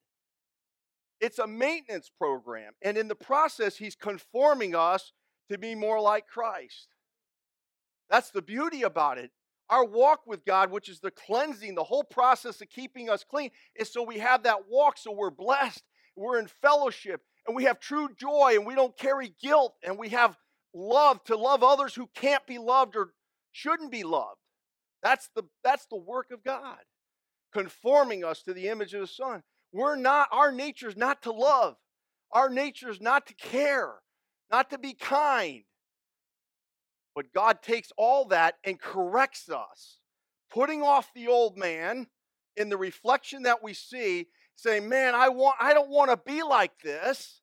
It's 1.21 1.39
a 1.39 1.47
maintenance 1.47 2.11
program. 2.17 2.73
And 2.83 2.97
in 2.97 3.07
the 3.07 3.15
process, 3.15 3.77
He's 3.77 3.95
conforming 3.95 4.75
us 4.75 5.13
to 5.51 5.59
be 5.59 5.75
more 5.75 6.01
like 6.01 6.27
Christ. 6.27 6.89
That's 8.09 8.31
the 8.31 8.43
beauty 8.43 8.83
about 8.83 9.19
it. 9.19 9.31
Our 9.71 9.85
walk 9.85 10.27
with 10.27 10.45
God, 10.45 10.71
which 10.71 10.89
is 10.89 11.01
the 11.01 11.13
cleansing, 11.13 11.75
the 11.75 11.85
whole 11.85 12.05
process 12.05 12.61
of 12.61 12.69
keeping 12.69 13.09
us 13.09 13.25
clean, 13.25 13.51
is 13.75 13.91
so 13.91 14.03
we 14.03 14.19
have 14.19 14.43
that 14.43 14.69
walk 14.69 14.99
so 14.99 15.13
we're 15.13 15.31
blessed 15.31 15.85
we're 16.17 16.39
in 16.39 16.47
fellowship 16.47 17.23
and 17.47 17.57
we 17.57 17.65
have 17.65 17.81
true 17.81 18.09
joy 18.19 18.53
and 18.55 18.67
we 18.67 18.75
don't 18.75 18.97
carry 18.97 19.35
guilt 19.43 19.75
and 19.83 19.99
we 19.99 20.11
have 20.11 20.37
love 20.75 21.23
to 21.25 21.37
love 21.37 21.63
others 21.63 21.95
who 21.95 22.09
can't 22.15 22.47
be 22.47 22.59
loved 22.59 22.95
or 22.95 23.13
shouldn't 23.53 23.91
be 23.91 24.05
loved. 24.05 24.39
That's 25.03 25.31
the, 25.35 25.45
that's 25.65 25.87
the 25.87 25.97
work 25.97 26.31
of 26.31 26.45
God, 26.45 26.79
conforming 27.53 28.25
us 28.25 28.43
to 28.43 28.53
the 28.53 28.69
image 28.69 28.93
of 28.95 29.01
the 29.01 29.07
Son. 29.07 29.43
we're 29.73 29.97
not, 29.97 30.29
our 30.31 30.53
nature 30.53 30.89
is 30.89 30.97
not 30.97 31.23
to 31.23 31.33
love. 31.33 31.77
Our 32.33 32.51
nature 32.51 32.91
is 32.91 33.01
not 33.01 33.27
to 33.27 33.35
care, 33.35 33.95
not 34.51 34.71
to 34.71 34.79
be 34.79 34.93
kind. 34.95 35.63
But 37.21 37.35
God 37.35 37.61
takes 37.61 37.93
all 37.99 38.25
that 38.29 38.55
and 38.65 38.81
corrects 38.81 39.51
us, 39.51 39.99
putting 40.51 40.81
off 40.81 41.13
the 41.15 41.29
old 41.29 41.59
man 41.59 42.07
in 42.57 42.71
the 42.71 42.79
reflection 42.79 43.43
that 43.43 43.63
we 43.63 43.75
see, 43.75 44.29
saying, 44.57 44.89
Man, 44.89 45.15
I 45.15 45.29
want 45.29 45.57
I 45.61 45.75
don't 45.75 45.91
want 45.91 46.11
to 46.11 46.17
be 46.17 46.43
like 46.43 46.81
this. 46.83 47.43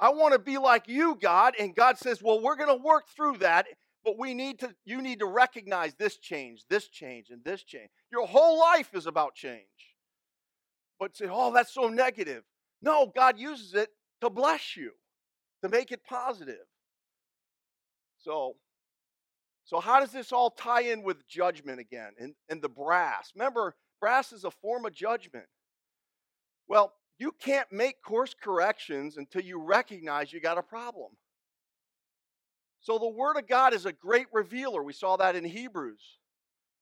I 0.00 0.08
want 0.08 0.32
to 0.32 0.40
be 0.40 0.58
like 0.58 0.88
you, 0.88 1.16
God. 1.22 1.54
And 1.60 1.76
God 1.76 1.96
says, 1.96 2.24
Well, 2.24 2.42
we're 2.42 2.56
going 2.56 2.76
to 2.76 2.84
work 2.84 3.04
through 3.14 3.36
that, 3.36 3.66
but 4.04 4.18
we 4.18 4.34
need 4.34 4.58
to, 4.58 4.74
you 4.84 5.00
need 5.00 5.20
to 5.20 5.26
recognize 5.26 5.94
this 5.94 6.16
change, 6.16 6.64
this 6.68 6.88
change, 6.88 7.30
and 7.30 7.44
this 7.44 7.62
change. 7.62 7.90
Your 8.10 8.26
whole 8.26 8.58
life 8.58 8.94
is 8.94 9.06
about 9.06 9.36
change. 9.36 9.62
But 10.98 11.16
say, 11.16 11.28
Oh, 11.30 11.52
that's 11.52 11.72
so 11.72 11.88
negative. 11.88 12.42
No, 12.82 13.12
God 13.14 13.38
uses 13.38 13.74
it 13.74 13.90
to 14.22 14.28
bless 14.28 14.76
you, 14.76 14.90
to 15.62 15.68
make 15.68 15.92
it 15.92 16.02
positive. 16.02 16.66
So, 18.18 18.56
so 19.64 19.80
how 19.80 20.00
does 20.00 20.12
this 20.12 20.32
all 20.32 20.50
tie 20.50 20.82
in 20.82 21.02
with 21.02 21.26
judgment 21.26 21.80
again 21.80 22.12
and, 22.18 22.34
and 22.48 22.60
the 22.60 22.68
brass? 22.68 23.32
Remember, 23.34 23.74
brass 24.00 24.32
is 24.32 24.44
a 24.44 24.50
form 24.50 24.84
of 24.84 24.92
judgment. 24.92 25.46
Well, 26.68 26.92
you 27.18 27.32
can't 27.40 27.70
make 27.72 28.02
course 28.02 28.34
corrections 28.34 29.16
until 29.16 29.42
you 29.42 29.58
recognize 29.58 30.32
you 30.32 30.40
got 30.40 30.58
a 30.58 30.62
problem. 30.62 31.12
So 32.80 32.98
the 32.98 33.08
Word 33.08 33.38
of 33.38 33.48
God 33.48 33.72
is 33.72 33.86
a 33.86 33.92
great 33.92 34.26
revealer. 34.32 34.82
We 34.82 34.92
saw 34.92 35.16
that 35.16 35.36
in 35.36 35.44
Hebrews 35.44 36.18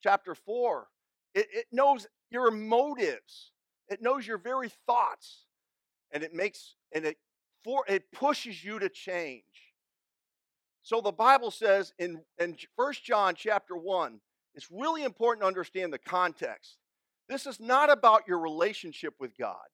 chapter 0.02 0.34
4. 0.34 0.88
It, 1.34 1.46
it 1.52 1.66
knows 1.70 2.06
your 2.30 2.50
motives, 2.50 3.52
it 3.88 4.02
knows 4.02 4.26
your 4.26 4.38
very 4.38 4.70
thoughts, 4.86 5.46
and 6.10 6.22
it 6.22 6.34
makes 6.34 6.74
and 6.92 7.04
it 7.04 7.18
for 7.62 7.84
it 7.88 8.10
pushes 8.12 8.64
you 8.64 8.78
to 8.80 8.88
change. 8.88 9.72
So 10.82 11.00
the 11.00 11.12
Bible 11.12 11.50
says 11.50 11.92
in, 11.98 12.20
in 12.38 12.56
1 12.76 12.94
John 13.04 13.34
chapter 13.36 13.76
1, 13.76 14.20
it's 14.54 14.68
really 14.70 15.04
important 15.04 15.42
to 15.42 15.46
understand 15.46 15.92
the 15.92 15.98
context. 15.98 16.76
This 17.28 17.46
is 17.46 17.60
not 17.60 17.90
about 17.90 18.26
your 18.26 18.40
relationship 18.40 19.14
with 19.20 19.36
God. 19.38 19.64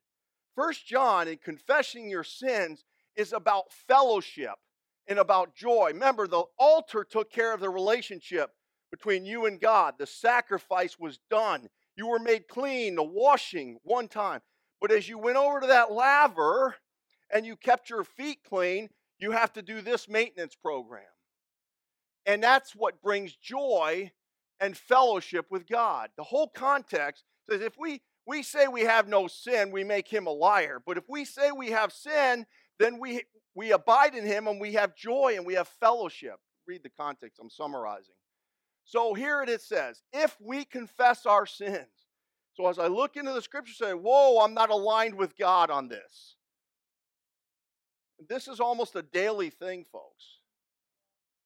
First 0.54 0.86
John, 0.86 1.28
in 1.28 1.38
confessing 1.38 2.10
your 2.10 2.24
sins, 2.24 2.84
is 3.16 3.32
about 3.32 3.72
fellowship 3.88 4.54
and 5.08 5.18
about 5.18 5.56
joy. 5.56 5.90
Remember, 5.92 6.26
the 6.28 6.44
altar 6.58 7.04
took 7.04 7.32
care 7.32 7.54
of 7.54 7.60
the 7.60 7.70
relationship 7.70 8.50
between 8.90 9.24
you 9.24 9.46
and 9.46 9.60
God. 9.60 9.94
The 9.98 10.06
sacrifice 10.06 10.98
was 10.98 11.18
done. 11.30 11.68
You 11.96 12.08
were 12.08 12.18
made 12.18 12.48
clean, 12.48 12.94
the 12.94 13.02
washing 13.02 13.78
one 13.82 14.08
time. 14.08 14.40
But 14.80 14.92
as 14.92 15.08
you 15.08 15.18
went 15.18 15.36
over 15.36 15.60
to 15.60 15.66
that 15.68 15.90
laver 15.90 16.76
and 17.32 17.44
you 17.44 17.56
kept 17.56 17.90
your 17.90 18.04
feet 18.04 18.38
clean, 18.48 18.88
you 19.18 19.32
have 19.32 19.52
to 19.54 19.62
do 19.62 19.80
this 19.80 20.08
maintenance 20.08 20.54
program. 20.54 21.04
And 22.26 22.42
that's 22.42 22.72
what 22.74 23.02
brings 23.02 23.34
joy 23.34 24.10
and 24.60 24.76
fellowship 24.76 25.46
with 25.50 25.66
God. 25.66 26.10
The 26.16 26.24
whole 26.24 26.48
context 26.48 27.24
says 27.48 27.60
if 27.60 27.78
we 27.78 28.02
we 28.28 28.42
say 28.42 28.68
we 28.68 28.82
have 28.82 29.08
no 29.08 29.26
sin, 29.26 29.70
we 29.70 29.84
make 29.84 30.06
him 30.06 30.26
a 30.26 30.30
liar. 30.30 30.82
But 30.84 30.98
if 30.98 31.04
we 31.08 31.24
say 31.24 31.50
we 31.50 31.70
have 31.70 31.90
sin, 31.90 32.44
then 32.78 33.00
we, 33.00 33.22
we 33.54 33.72
abide 33.72 34.14
in 34.14 34.26
him 34.26 34.46
and 34.46 34.60
we 34.60 34.74
have 34.74 34.94
joy 34.94 35.32
and 35.36 35.46
we 35.46 35.54
have 35.54 35.66
fellowship. 35.66 36.36
Read 36.66 36.82
the 36.82 36.90
context, 36.90 37.40
I'm 37.40 37.48
summarizing. 37.48 38.14
So 38.84 39.14
here 39.14 39.42
it 39.42 39.62
says, 39.62 40.02
if 40.12 40.36
we 40.40 40.66
confess 40.66 41.24
our 41.24 41.46
sins. 41.46 41.86
So 42.52 42.66
as 42.66 42.78
I 42.78 42.88
look 42.88 43.16
into 43.16 43.32
the 43.32 43.40
scripture, 43.40 43.72
say, 43.72 43.92
whoa, 43.92 44.44
I'm 44.44 44.52
not 44.52 44.68
aligned 44.68 45.14
with 45.14 45.34
God 45.38 45.70
on 45.70 45.88
this. 45.88 46.36
This 48.26 48.48
is 48.48 48.60
almost 48.60 48.96
a 48.96 49.02
daily 49.02 49.50
thing, 49.50 49.84
folks. 49.90 50.24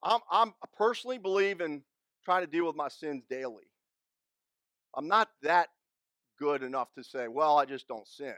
I'm, 0.02 0.20
I'm 0.30 0.48
I 0.62 0.66
personally 0.76 1.18
believe 1.18 1.60
in 1.60 1.82
trying 2.24 2.42
to 2.44 2.50
deal 2.50 2.66
with 2.66 2.76
my 2.76 2.88
sins 2.88 3.24
daily. 3.28 3.64
I'm 4.96 5.08
not 5.08 5.28
that 5.42 5.68
good 6.38 6.62
enough 6.62 6.92
to 6.94 7.04
say, 7.04 7.28
well, 7.28 7.58
I 7.58 7.64
just 7.64 7.88
don't 7.88 8.06
sin 8.06 8.34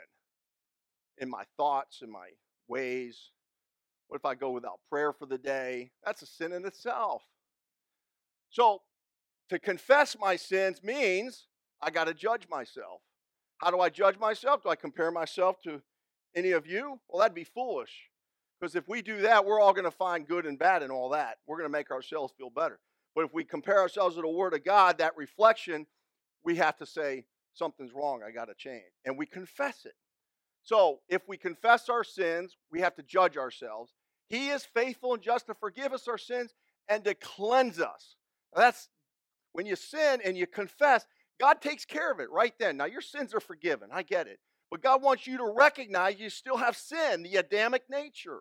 in 1.18 1.30
my 1.30 1.44
thoughts, 1.56 2.02
in 2.02 2.10
my 2.10 2.28
ways. 2.68 3.30
What 4.08 4.18
if 4.18 4.24
I 4.24 4.34
go 4.34 4.50
without 4.50 4.80
prayer 4.90 5.12
for 5.12 5.26
the 5.26 5.38
day? 5.38 5.90
That's 6.04 6.22
a 6.22 6.26
sin 6.26 6.52
in 6.52 6.64
itself. 6.66 7.22
So, 8.50 8.82
to 9.50 9.58
confess 9.58 10.16
my 10.18 10.36
sins 10.36 10.82
means 10.82 11.46
I 11.82 11.90
got 11.90 12.04
to 12.04 12.14
judge 12.14 12.48
myself. 12.48 13.00
How 13.58 13.70
do 13.70 13.80
I 13.80 13.88
judge 13.88 14.18
myself? 14.18 14.62
Do 14.62 14.70
I 14.70 14.76
compare 14.76 15.10
myself 15.10 15.60
to 15.62 15.80
any 16.34 16.52
of 16.52 16.66
you? 16.66 17.00
Well, 17.08 17.20
that'd 17.20 17.34
be 17.34 17.44
foolish. 17.44 18.10
Because 18.61 18.76
if 18.76 18.88
we 18.88 19.02
do 19.02 19.23
that, 19.23 19.44
we're 19.44 19.61
all 19.61 19.73
going 19.73 19.84
to 19.84 19.90
find 19.90 20.26
good 20.26 20.46
and 20.46 20.58
bad 20.58 20.82
and 20.82 20.92
all 20.92 21.11
that. 21.11 21.38
We're 21.46 21.56
going 21.58 21.68
to 21.68 21.73
make 21.73 21.90
ourselves 21.90 22.32
feel 22.37 22.50
better. 22.50 22.78
But 23.14 23.25
if 23.25 23.34
we 23.34 23.44
compare 23.44 23.80
ourselves 23.80 24.16
to 24.16 24.23
the 24.23 24.28
Word 24.28 24.54
of 24.54 24.64
God, 24.64 24.99
that 24.99 25.16
reflection, 25.16 25.87
we 26.44 26.56
have 26.56 26.76
to 26.78 26.87
say, 26.87 27.25
something's 27.52 27.92
wrong, 27.92 28.23
I 28.26 28.30
got 28.30 28.46
to 28.46 28.54
change. 28.54 28.82
And 29.04 29.16
we 29.16 29.26
confess 29.26 29.84
it. 29.84 29.94
So 30.62 31.00
if 31.08 31.23
we 31.28 31.37
confess 31.37 31.88
our 31.88 32.04
sins, 32.04 32.56
we 32.70 32.80
have 32.80 32.94
to 32.96 33.02
judge 33.02 33.37
ourselves. 33.37 33.92
He 34.28 34.49
is 34.49 34.64
faithful 34.64 35.14
and 35.14 35.23
just 35.23 35.46
to 35.46 35.54
forgive 35.54 35.92
us 35.92 36.08
our 36.08 36.18
sins 36.18 36.54
and 36.88 37.04
to 37.04 37.14
cleanse 37.14 37.78
us. 37.80 38.16
Now 38.54 38.62
that's 38.62 38.88
when 39.52 39.66
you 39.66 39.76
sin 39.76 40.20
and 40.25 40.37
you 40.37 40.46
confess, 40.46 41.06
God 41.38 41.61
takes 41.61 41.84
care 41.84 42.11
of 42.11 42.18
it 42.20 42.30
right 42.30 42.54
then. 42.58 42.76
Now 42.76 42.87
your 42.87 43.02
sins 43.02 43.34
are 43.34 43.40
forgiven. 43.40 43.90
I 43.92 44.02
get 44.02 44.26
it. 44.26 44.40
But 44.74 44.82
God 44.82 45.02
wants 45.02 45.24
you 45.24 45.36
to 45.36 45.54
recognize 45.56 46.18
you 46.18 46.28
still 46.28 46.56
have 46.56 46.76
sin, 46.76 47.22
the 47.22 47.36
Adamic 47.36 47.82
nature. 47.88 48.40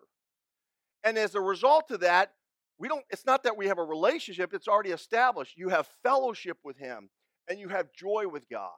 And 1.04 1.16
as 1.16 1.36
a 1.36 1.40
result 1.40 1.92
of 1.92 2.00
that, 2.00 2.32
we 2.76 2.88
don't 2.88 3.04
it's 3.08 3.24
not 3.24 3.44
that 3.44 3.56
we 3.56 3.68
have 3.68 3.78
a 3.78 3.84
relationship, 3.84 4.52
it's 4.52 4.66
already 4.66 4.90
established. 4.90 5.56
You 5.56 5.68
have 5.68 5.86
fellowship 6.02 6.58
with 6.64 6.76
him 6.76 7.10
and 7.48 7.60
you 7.60 7.68
have 7.68 7.92
joy 7.92 8.26
with 8.26 8.48
God. 8.48 8.72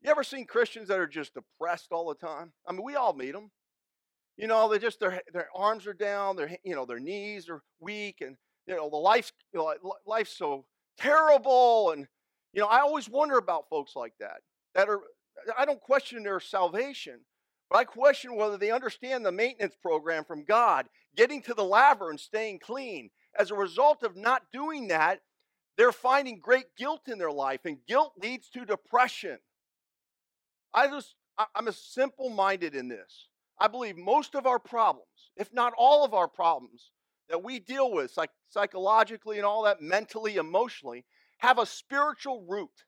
You 0.00 0.10
ever 0.10 0.24
seen 0.24 0.46
Christians 0.46 0.88
that 0.88 0.98
are 0.98 1.06
just 1.06 1.34
depressed 1.34 1.88
all 1.92 2.08
the 2.08 2.26
time? 2.26 2.54
I 2.66 2.72
mean, 2.72 2.84
we 2.84 2.96
all 2.96 3.12
meet 3.12 3.32
them. 3.32 3.50
You 4.38 4.46
know, 4.46 4.70
they 4.70 4.78
just 4.78 4.98
their 4.98 5.20
their 5.34 5.48
arms 5.54 5.86
are 5.86 5.92
down, 5.92 6.36
their 6.36 6.56
you 6.64 6.74
know 6.74 6.86
their 6.86 7.00
knees 7.00 7.50
are 7.50 7.62
weak, 7.80 8.22
and 8.22 8.36
you 8.66 8.74
know 8.74 8.88
the 8.88 8.96
life's 8.96 9.34
you 9.52 9.60
know, 9.60 9.74
life's 10.06 10.38
so 10.38 10.64
terrible, 10.96 11.90
and 11.90 12.06
you 12.54 12.62
know 12.62 12.68
I 12.68 12.78
always 12.78 13.10
wonder 13.10 13.36
about 13.36 13.68
folks 13.68 13.94
like 13.94 14.14
that. 14.20 14.40
That 14.74 14.88
are 14.88 15.02
I 15.56 15.64
don't 15.64 15.80
question 15.80 16.22
their 16.22 16.40
salvation, 16.40 17.20
but 17.70 17.78
I 17.78 17.84
question 17.84 18.36
whether 18.36 18.58
they 18.58 18.70
understand 18.70 19.24
the 19.24 19.32
maintenance 19.32 19.74
program 19.80 20.24
from 20.24 20.44
God, 20.44 20.88
getting 21.16 21.42
to 21.42 21.54
the 21.54 21.64
laver 21.64 22.10
and 22.10 22.20
staying 22.20 22.60
clean. 22.60 23.10
As 23.38 23.50
a 23.50 23.56
result 23.56 24.02
of 24.02 24.16
not 24.16 24.42
doing 24.52 24.88
that, 24.88 25.20
they're 25.76 25.92
finding 25.92 26.38
great 26.38 26.76
guilt 26.76 27.08
in 27.08 27.18
their 27.18 27.32
life, 27.32 27.60
and 27.64 27.78
guilt 27.88 28.12
leads 28.22 28.48
to 28.50 28.64
depression. 28.64 29.38
I 30.74 30.88
just, 30.88 31.14
I'm 31.54 31.68
a 31.68 31.72
simple 31.72 32.28
minded 32.28 32.74
in 32.74 32.88
this. 32.88 33.28
I 33.58 33.68
believe 33.68 33.96
most 33.96 34.34
of 34.34 34.46
our 34.46 34.58
problems, 34.58 35.06
if 35.36 35.52
not 35.52 35.72
all 35.76 36.04
of 36.04 36.14
our 36.14 36.28
problems 36.28 36.90
that 37.28 37.42
we 37.42 37.58
deal 37.58 37.90
with 37.90 38.10
psych- 38.10 38.30
psychologically 38.48 39.38
and 39.38 39.46
all 39.46 39.62
that, 39.62 39.80
mentally, 39.80 40.36
emotionally, 40.36 41.04
have 41.38 41.58
a 41.58 41.66
spiritual 41.66 42.44
root 42.48 42.84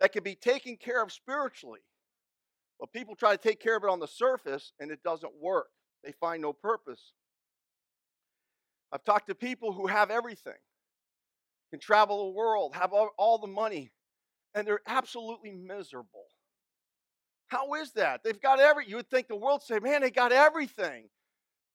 that 0.00 0.12
can 0.12 0.22
be 0.22 0.34
taken 0.34 0.76
care 0.76 1.02
of 1.02 1.12
spiritually. 1.12 1.80
But 2.80 2.92
people 2.92 3.14
try 3.14 3.32
to 3.32 3.38
take 3.38 3.60
care 3.60 3.76
of 3.76 3.84
it 3.84 3.90
on 3.90 4.00
the 4.00 4.08
surface 4.08 4.72
and 4.80 4.90
it 4.90 5.02
doesn't 5.02 5.32
work. 5.40 5.68
They 6.02 6.12
find 6.12 6.40
no 6.40 6.52
purpose. 6.52 7.12
I've 8.92 9.04
talked 9.04 9.28
to 9.28 9.34
people 9.34 9.72
who 9.72 9.86
have 9.86 10.10
everything, 10.10 10.54
can 11.70 11.78
travel 11.78 12.26
the 12.26 12.32
world, 12.36 12.74
have 12.74 12.92
all, 12.92 13.10
all 13.18 13.38
the 13.38 13.46
money, 13.46 13.92
and 14.54 14.66
they're 14.66 14.80
absolutely 14.86 15.52
miserable. 15.52 16.24
How 17.48 17.74
is 17.74 17.92
that? 17.92 18.22
They've 18.24 18.40
got 18.40 18.60
every. 18.60 18.88
You 18.88 18.96
would 18.96 19.10
think 19.10 19.28
the 19.28 19.36
world 19.36 19.62
say, 19.62 19.78
man, 19.78 20.00
they 20.00 20.10
got 20.10 20.32
everything, 20.32 21.08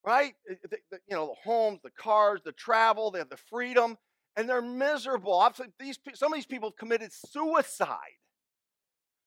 right? 0.06 0.34
Eh, 0.50 0.56
the, 0.70 1.00
you 1.08 1.16
know, 1.16 1.28
the 1.28 1.50
homes, 1.50 1.80
the 1.84 1.92
cars, 1.92 2.42
the 2.44 2.54
travel, 2.54 3.12
they 3.12 3.20
have 3.20 3.30
the 3.30 3.38
freedom, 3.38 3.98
and 4.36 4.50
they're 4.50 4.62
miserable. 4.62 5.40
I've 5.40 5.60
these 5.80 6.00
some 6.14 6.34
of 6.34 6.38
these 6.38 6.46
people 6.46 6.70
have 6.70 6.78
committed 6.78 7.12
suicide, 7.14 8.20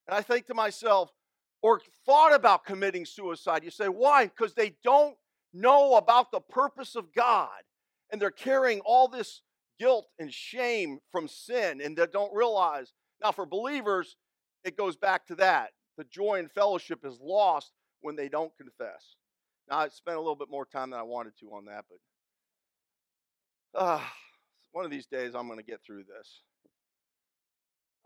and 0.07 0.17
I 0.17 0.23
think 0.23 0.47
to 0.47 0.55
myself, 0.55 1.11
or 1.62 1.81
thought 2.07 2.35
about 2.35 2.65
committing 2.65 3.05
suicide. 3.05 3.65
You 3.65 3.71
say, 3.71 3.88
why? 3.88 4.27
Because 4.27 4.55
they 4.55 4.75
don't 4.85 5.17
know 5.53 5.97
about 5.97 6.31
the 6.31 6.41
purpose 6.41 6.95
of 6.95 7.12
God, 7.15 7.49
and 8.11 8.21
they're 8.21 8.31
carrying 8.31 8.81
all 8.81 9.09
this 9.09 9.43
guilt 9.79 10.07
and 10.19 10.33
shame 10.33 10.99
from 11.11 11.29
sin, 11.29 11.81
and 11.81 11.97
they 11.97 12.07
don't 12.07 12.35
realize. 12.35 12.93
Now, 13.23 13.33
for 13.33 13.47
believers, 13.47 14.17
it 14.65 14.77
goes 14.77 14.97
back 14.97 15.27
to 15.27 15.35
that 15.37 15.71
the 15.97 16.05
joy 16.05 16.38
and 16.38 16.50
fellowship 16.50 17.05
is 17.05 17.19
lost 17.21 17.73
when 18.00 18.15
they 18.15 18.29
don't 18.29 18.57
confess. 18.57 19.17
Now, 19.69 19.79
I 19.79 19.88
spent 19.88 20.17
a 20.17 20.21
little 20.21 20.37
bit 20.37 20.49
more 20.49 20.65
time 20.65 20.91
than 20.91 21.00
I 21.00 21.03
wanted 21.03 21.37
to 21.41 21.47
on 21.53 21.65
that, 21.67 21.85
but 21.91 21.99
uh, 23.79 24.00
one 24.78 24.85
of 24.85 24.92
these 24.92 25.06
days 25.06 25.35
I'm 25.35 25.49
going 25.49 25.58
to 25.58 25.64
get 25.64 25.80
through 25.85 26.04
this. 26.04 26.42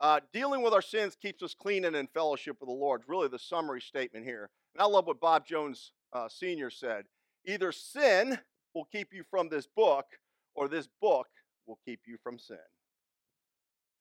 Uh, 0.01 0.21
dealing 0.33 0.63
with 0.63 0.73
our 0.73 0.81
sins 0.81 1.15
keeps 1.21 1.43
us 1.43 1.53
clean 1.53 1.85
and 1.85 1.95
in 1.95 2.07
fellowship 2.07 2.57
with 2.61 2.69
the 2.71 2.75
Lord. 2.75 3.03
Really, 3.07 3.29
the 3.29 3.39
summary 3.39 3.83
statement 3.83 4.25
here. 4.25 4.49
And 4.75 4.81
I 4.81 4.87
love 4.87 5.07
what 5.07 5.21
Bob 5.21 5.47
Jones 5.47 5.93
uh, 6.15 6.31
Sr. 6.31 6.71
said. 6.71 7.05
Either 7.47 7.73
sin 7.73 8.39
will 8.75 8.87
keep 8.91 9.13
you 9.13 9.23
from 9.31 9.51
this 9.51 9.67
book, 9.67 10.07
or 10.55 10.67
this 10.67 10.89
book 11.03 11.27
will 11.67 11.79
keep 11.85 12.01
you 12.07 12.17
from 12.23 12.39
sin. 12.39 12.57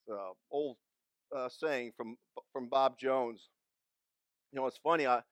It's 0.07 0.13
an 0.13 0.31
old 0.49 0.77
uh, 1.35 1.49
saying 1.49 1.91
from 1.97 2.15
from 2.53 2.69
Bob 2.69 2.97
Jones. 2.97 3.49
You 4.53 4.61
know, 4.61 4.67
it's 4.67 4.79
funny. 4.81 5.07
I, 5.07 5.23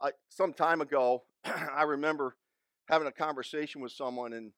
I 0.00 0.12
some 0.30 0.54
time 0.54 0.80
ago, 0.80 1.24
I 1.44 1.82
remember 1.82 2.38
having 2.88 3.08
a 3.08 3.12
conversation 3.12 3.82
with 3.82 3.92
someone, 3.92 4.32
and 4.32 4.52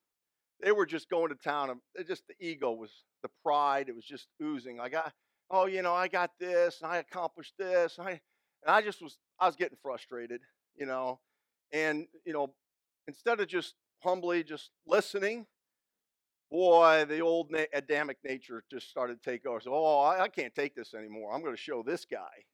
they 0.62 0.72
were 0.72 0.86
just 0.86 1.08
going 1.08 1.28
to 1.30 1.34
town. 1.34 1.70
Um, 1.70 1.80
and 1.96 2.06
just 2.06 2.24
the 2.28 2.34
ego 2.46 2.72
was 2.72 2.90
the 3.22 3.30
pride. 3.44 3.88
It 3.88 3.94
was 3.94 4.04
just 4.04 4.28
oozing. 4.42 4.80
I 4.80 4.88
got, 4.88 5.12
oh, 5.50 5.66
you 5.66 5.82
know, 5.82 5.94
I 5.94 6.08
got 6.08 6.30
this, 6.38 6.80
and 6.82 6.90
I 6.90 6.98
accomplished 6.98 7.54
this, 7.58 7.98
and 7.98 8.08
I, 8.08 8.10
and 8.12 8.20
I 8.68 8.82
just 8.82 9.02
was, 9.02 9.18
I 9.38 9.46
was 9.46 9.56
getting 9.56 9.78
frustrated, 9.82 10.40
you 10.76 10.86
know, 10.86 11.20
and 11.72 12.06
you 12.24 12.32
know, 12.32 12.52
instead 13.08 13.40
of 13.40 13.48
just 13.48 13.74
humbly 14.02 14.42
just 14.42 14.70
listening, 14.86 15.46
boy, 16.50 17.04
the 17.08 17.20
old 17.20 17.50
na- 17.50 17.64
Adamic 17.72 18.18
nature 18.24 18.64
just 18.70 18.90
started 18.90 19.22
to 19.22 19.30
take 19.30 19.46
over. 19.46 19.60
So, 19.60 19.72
oh, 19.72 20.00
I, 20.00 20.22
I 20.22 20.28
can't 20.28 20.54
take 20.54 20.74
this 20.74 20.94
anymore. 20.94 21.32
I'm 21.32 21.42
going 21.42 21.54
to 21.54 21.60
show 21.60 21.82
this 21.82 22.04
guy. 22.10 22.44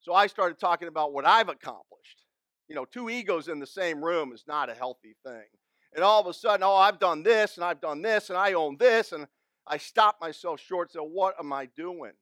So 0.00 0.14
I 0.14 0.26
started 0.26 0.58
talking 0.58 0.88
about 0.88 1.12
what 1.12 1.24
I've 1.24 1.48
accomplished. 1.48 2.24
You 2.68 2.74
know, 2.74 2.84
two 2.84 3.08
egos 3.08 3.48
in 3.48 3.58
the 3.58 3.66
same 3.66 4.04
room 4.04 4.32
is 4.32 4.44
not 4.46 4.70
a 4.70 4.74
healthy 4.74 5.16
thing. 5.24 5.46
And 5.94 6.04
all 6.04 6.20
of 6.20 6.26
a 6.26 6.34
sudden, 6.34 6.62
oh, 6.62 6.74
I've 6.74 6.98
done 6.98 7.22
this 7.22 7.56
and 7.56 7.64
I've 7.64 7.80
done 7.80 8.02
this 8.02 8.28
and 8.28 8.38
I 8.38 8.52
own 8.52 8.76
this. 8.76 9.12
And 9.12 9.26
I 9.66 9.78
stopped 9.78 10.20
myself 10.20 10.60
short. 10.60 10.92
So, 10.92 11.02
what 11.02 11.34
am 11.38 11.52
I 11.52 11.66
doing? 11.76 12.12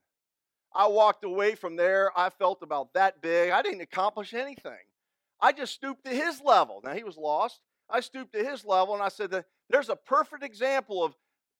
I 0.74 0.86
walked 0.86 1.24
away 1.24 1.54
from 1.54 1.76
there. 1.76 2.10
I 2.16 2.30
felt 2.30 2.62
about 2.62 2.92
that 2.94 3.22
big. 3.22 3.50
I 3.50 3.62
didn't 3.62 3.80
accomplish 3.80 4.34
anything. 4.34 4.78
I 5.40 5.52
just 5.52 5.74
stooped 5.74 6.04
to 6.04 6.10
his 6.10 6.40
level. 6.44 6.80
Now, 6.84 6.92
he 6.92 7.04
was 7.04 7.16
lost. 7.16 7.60
I 7.88 8.00
stooped 8.00 8.32
to 8.34 8.44
his 8.44 8.64
level 8.64 8.94
and 8.94 9.02
I 9.02 9.08
said, 9.08 9.44
There's 9.70 9.88
a 9.88 9.96
perfect 9.96 10.42
example 10.42 11.04
of, 11.04 11.14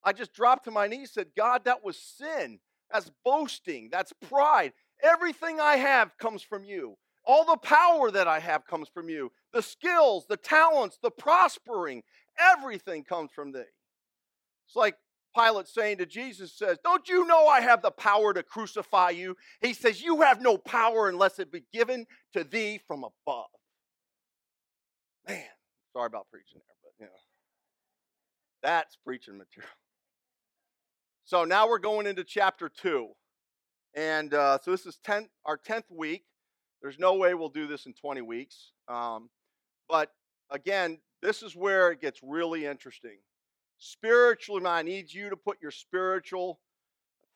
I 0.05 0.13
just 0.13 0.33
dropped 0.33 0.65
to 0.65 0.71
my 0.71 0.87
knees, 0.87 1.13
said, 1.13 1.29
God, 1.37 1.65
that 1.65 1.85
was 1.85 1.99
sin. 1.99 2.61
That's 2.93 3.11
boasting. 3.25 3.89
That's 3.91 4.13
pride. 4.29 4.73
Everything 5.03 5.61
I 5.61 5.77
have 5.77 6.17
comes 6.19 6.43
from 6.43 6.65
you. 6.65 6.97
All 7.27 7.45
the 7.45 7.57
power 7.57 8.11
that 8.11 8.29
I 8.29 8.39
have 8.39 8.67
comes 8.67 8.89
from 8.89 9.09
you. 9.09 9.33
The 9.53 9.63
skills, 9.63 10.27
the 10.29 10.37
talents, 10.37 10.99
the 11.03 11.11
prospering, 11.11 12.03
everything 12.39 13.05
comes 13.05 13.31
from 13.33 13.53
thee. 13.53 13.65
It's 14.67 14.77
like 14.77 14.97
Pilate 15.37 15.69
saying 15.69 15.99
to 15.99 16.07
Jesus 16.07 16.57
says, 16.57 16.79
"Don't 16.83 17.09
you 17.09 17.27
know 17.27 17.47
I 17.47 17.61
have 17.61 17.83
the 17.83 17.91
power 17.91 18.33
to 18.33 18.43
crucify 18.43 19.11
you?" 19.11 19.37
He 19.61 19.75
says, 19.75 20.01
"You 20.01 20.23
have 20.23 20.41
no 20.41 20.57
power 20.57 21.09
unless 21.09 21.39
it 21.39 21.51
be 21.51 21.65
given 21.73 22.07
to 22.33 22.45
thee 22.45 22.79
from 22.87 23.05
above." 23.05 23.51
Man, 25.27 25.45
sorry 25.93 26.07
about 26.07 26.29
preaching 26.31 26.61
there, 26.67 26.77
but 26.83 26.93
you 26.99 27.07
know. 27.07 27.21
That's 28.63 28.97
preaching 29.05 29.37
material. 29.37 29.71
So 31.25 31.45
now 31.45 31.69
we're 31.69 31.81
going 31.81 32.07
into 32.07 32.23
chapter 32.23 32.69
2. 32.69 33.09
And 33.95 34.33
uh, 34.33 34.59
so 34.63 34.71
this 34.71 34.87
is 34.87 34.99
10, 35.05 35.29
our 35.45 35.59
10th 35.59 35.91
week. 35.91 36.25
There's 36.83 36.99
no 36.99 37.15
way 37.15 37.35
we'll 37.35 37.49
do 37.49 37.67
this 37.67 37.87
in 37.87 37.95
20 37.95 38.21
weeks. 38.23 38.73
Um, 38.89 39.31
but 39.89 40.13
again, 40.51 40.99
this 41.23 41.43
is 41.43 41.57
where 41.57 41.91
it 41.91 42.01
gets 42.01 42.21
really 42.23 42.67
interesting. 42.67 43.19
Spiritually, 43.79 44.65
I 44.67 44.83
need 44.83 45.13
you 45.13 45.31
to 45.31 45.37
put 45.37 45.61
your 45.61 45.71
spiritual 45.71 46.61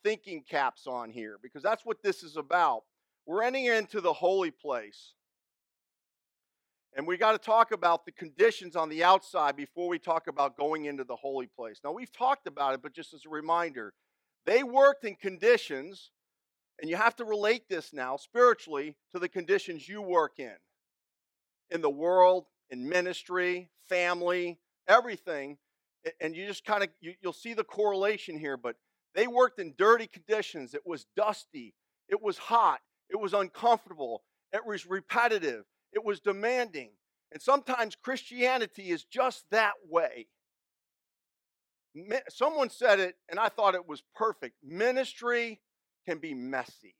thinking 0.03 0.43
caps 0.49 0.87
on 0.87 1.11
here 1.11 1.39
because 1.43 1.63
that's 1.63 1.85
what 1.85 2.03
this 2.03 2.23
is 2.23 2.37
about. 2.37 2.83
We're 3.27 3.43
entering 3.43 3.67
into 3.67 4.01
the 4.01 4.13
holy 4.13 4.51
place. 4.51 5.15
And 6.97 7.07
we 7.07 7.17
got 7.17 7.33
to 7.33 7.39
talk 7.39 7.73
about 7.73 8.05
the 8.05 8.13
conditions 8.13 8.75
on 8.75 8.89
the 8.89 9.05
outside 9.05 9.55
before 9.57 9.89
we 9.89 9.99
talk 9.99 10.27
about 10.27 10.57
going 10.57 10.87
into 10.87 11.05
the 11.05 11.15
holy 11.15 11.47
place. 11.47 11.81
Now, 11.85 11.93
we've 11.93 12.13
talked 12.13 12.49
about 12.49 12.75
it, 12.75 12.83
but 12.83 12.93
just 12.93 13.15
as 13.15 13.27
a 13.27 13.29
reminder, 13.29 13.93
they 14.45 14.65
worked 14.65 15.05
in 15.05 15.15
conditions 15.15 16.11
and 16.81 16.89
you 16.89 16.97
have 16.97 17.17
to 17.17 17.25
relate 17.25 17.69
this 17.69 17.93
now 17.93 18.17
spiritually 18.17 18.97
to 19.13 19.21
the 19.21 19.29
conditions 19.29 19.89
you 19.89 20.01
work 20.03 20.39
in 20.39 20.55
in 21.71 21.81
the 21.81 21.91
world, 21.91 22.47
in 22.71 22.89
ministry, 22.89 23.71
family, 23.89 24.59
everything. 24.89 25.57
And 26.21 26.35
you 26.35 26.47
just 26.47 26.65
kind 26.65 26.83
of 26.83 26.89
you, 27.01 27.15
you'll 27.23 27.33
see 27.33 27.55
the 27.55 27.65
correlation 27.65 28.39
here, 28.39 28.57
but 28.57 28.77
they 29.15 29.27
worked 29.27 29.59
in 29.59 29.75
dirty 29.77 30.07
conditions. 30.07 30.75
It 30.75 30.87
was 30.87 31.07
dusty, 31.17 31.75
it 32.09 32.23
was 32.23 32.39
hot, 32.39 32.81
it 33.09 33.21
was 33.21 33.35
uncomfortable, 33.35 34.23
it 34.53 34.65
was 34.65 34.87
repetitive, 34.87 35.65
it 35.93 36.05
was 36.05 36.21
demanding. 36.21 36.91
And 37.33 37.41
sometimes 37.41 37.95
Christianity 37.95 38.91
is 38.91 39.05
just 39.05 39.45
that 39.51 39.75
way. 39.89 40.27
Someone 42.29 42.71
said 42.71 42.99
it, 42.99 43.17
and 43.29 43.39
I 43.39 43.49
thought 43.49 43.75
it 43.75 43.87
was 43.87 44.03
perfect. 44.15 44.57
Ministry 44.65 45.61
can 46.11 46.19
be 46.19 46.35
messy. 46.35 46.97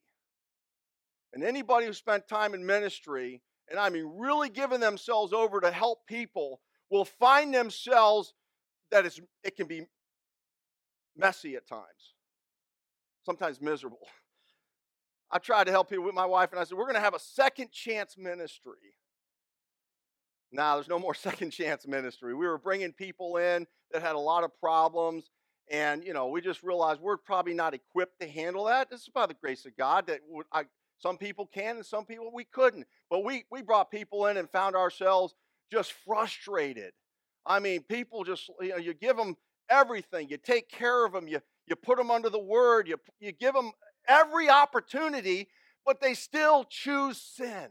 And 1.33 1.43
anybody 1.43 1.85
who 1.85 1.91
spent 1.91 2.29
time 2.29 2.53
in 2.53 2.65
ministry, 2.65 3.41
and 3.69 3.77
I 3.77 3.89
mean 3.89 4.09
really 4.17 4.47
giving 4.47 4.79
themselves 4.79 5.33
over 5.33 5.59
to 5.59 5.69
help 5.69 6.07
people, 6.07 6.61
will 6.89 7.03
find 7.03 7.53
themselves 7.53 8.33
that 8.89 9.05
it's, 9.05 9.19
it 9.43 9.57
can 9.57 9.67
be 9.67 9.85
messy 11.17 11.55
at 11.55 11.67
times, 11.67 12.15
sometimes 13.25 13.59
miserable. 13.61 14.07
I 15.29 15.39
tried 15.39 15.65
to 15.65 15.71
help 15.71 15.89
people 15.89 16.05
with 16.05 16.15
my 16.15 16.25
wife, 16.25 16.51
and 16.51 16.59
I 16.59 16.63
said, 16.63 16.77
We're 16.77 16.85
going 16.85 16.95
to 16.95 17.01
have 17.01 17.15
a 17.15 17.19
second 17.19 17.71
chance 17.71 18.17
ministry. 18.17 18.95
Now, 20.53 20.75
there's 20.75 20.87
no 20.87 20.99
more 20.99 21.13
second 21.15 21.51
chance 21.51 21.85
ministry. 21.85 22.33
We 22.33 22.47
were 22.47 22.57
bringing 22.57 22.93
people 22.93 23.35
in 23.37 23.67
that 23.91 24.01
had 24.01 24.15
a 24.15 24.19
lot 24.19 24.45
of 24.45 24.57
problems, 24.57 25.29
and, 25.69 26.03
you 26.03 26.13
know, 26.13 26.27
we 26.27 26.41
just 26.41 26.63
realized 26.63 27.01
we're 27.01 27.17
probably 27.17 27.53
not 27.53 27.73
equipped 27.73 28.19
to 28.19 28.27
handle 28.27 28.65
that. 28.65 28.89
This 28.89 29.01
is 29.01 29.09
by 29.09 29.25
the 29.25 29.33
grace 29.33 29.65
of 29.65 29.75
God 29.77 30.07
that 30.07 30.19
I, 30.51 30.65
some 30.99 31.17
people 31.17 31.47
can 31.47 31.77
and 31.77 31.85
some 31.85 32.05
people 32.05 32.29
we 32.33 32.43
couldn't. 32.43 32.85
But 33.09 33.23
we, 33.23 33.45
we 33.51 33.61
brought 33.61 33.89
people 33.91 34.27
in 34.27 34.37
and 34.37 34.49
found 34.49 34.75
ourselves 34.75 35.33
just 35.71 35.93
frustrated. 36.05 36.91
I 37.45 37.59
mean, 37.59 37.81
people 37.81 38.23
just, 38.23 38.49
you 38.59 38.69
know, 38.69 38.77
you 38.77 38.93
give 38.93 39.17
them 39.17 39.37
everything. 39.69 40.29
You 40.29 40.37
take 40.37 40.69
care 40.69 41.05
of 41.05 41.13
them. 41.13 41.27
You, 41.27 41.41
you 41.67 41.75
put 41.75 41.97
them 41.97 42.11
under 42.11 42.29
the 42.29 42.39
word. 42.39 42.87
You, 42.87 42.97
you 43.19 43.31
give 43.31 43.53
them 43.53 43.71
every 44.07 44.49
opportunity, 44.49 45.47
but 45.85 46.01
they 46.01 46.13
still 46.13 46.65
choose 46.65 47.17
sin. 47.17 47.69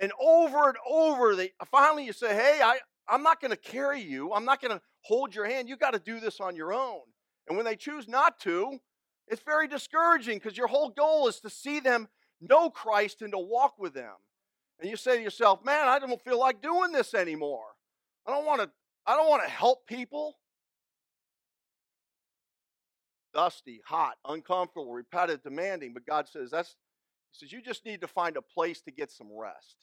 And 0.00 0.12
over 0.20 0.68
and 0.68 0.76
over, 0.86 1.36
they 1.36 1.52
finally 1.70 2.04
you 2.04 2.12
say, 2.12 2.34
hey, 2.34 2.60
I, 2.62 2.78
I'm 3.08 3.22
not 3.22 3.40
going 3.40 3.52
to 3.52 3.56
carry 3.56 4.00
you. 4.00 4.32
I'm 4.32 4.44
not 4.44 4.60
going 4.60 4.76
to 4.76 4.82
hold 5.06 5.34
your 5.34 5.46
hand. 5.46 5.68
You 5.68 5.76
got 5.76 5.92
to 5.92 5.98
do 5.98 6.20
this 6.20 6.40
on 6.40 6.56
your 6.56 6.72
own. 6.72 7.00
And 7.48 7.56
when 7.56 7.64
they 7.64 7.76
choose 7.76 8.08
not 8.08 8.40
to, 8.40 8.78
it's 9.28 9.42
very 9.42 9.68
discouraging 9.68 10.38
because 10.38 10.56
your 10.56 10.66
whole 10.66 10.90
goal 10.90 11.28
is 11.28 11.40
to 11.40 11.50
see 11.50 11.80
them 11.80 12.08
know 12.40 12.70
Christ 12.70 13.22
and 13.22 13.32
to 13.32 13.38
walk 13.38 13.78
with 13.78 13.94
them. 13.94 14.14
And 14.80 14.90
you 14.90 14.96
say 14.96 15.16
to 15.16 15.22
yourself, 15.22 15.64
"Man, 15.64 15.88
I 15.88 15.98
don't 15.98 16.22
feel 16.22 16.38
like 16.38 16.60
doing 16.60 16.92
this 16.92 17.14
anymore. 17.14 17.76
I 18.26 18.32
don't 18.32 18.44
want 18.44 18.60
to 18.62 18.70
I 19.06 19.16
don't 19.16 19.28
want 19.28 19.44
to 19.44 19.48
help 19.48 19.86
people." 19.86 20.38
Dusty, 23.32 23.80
hot, 23.84 24.16
uncomfortable, 24.24 24.92
repetitive, 24.92 25.42
demanding, 25.42 25.92
but 25.92 26.06
God 26.06 26.28
says 26.28 26.50
that's 26.50 26.76
he 27.30 27.38
says 27.38 27.52
you 27.52 27.62
just 27.62 27.84
need 27.84 28.00
to 28.00 28.08
find 28.08 28.36
a 28.36 28.42
place 28.42 28.80
to 28.82 28.90
get 28.90 29.10
some 29.10 29.28
rest. 29.32 29.76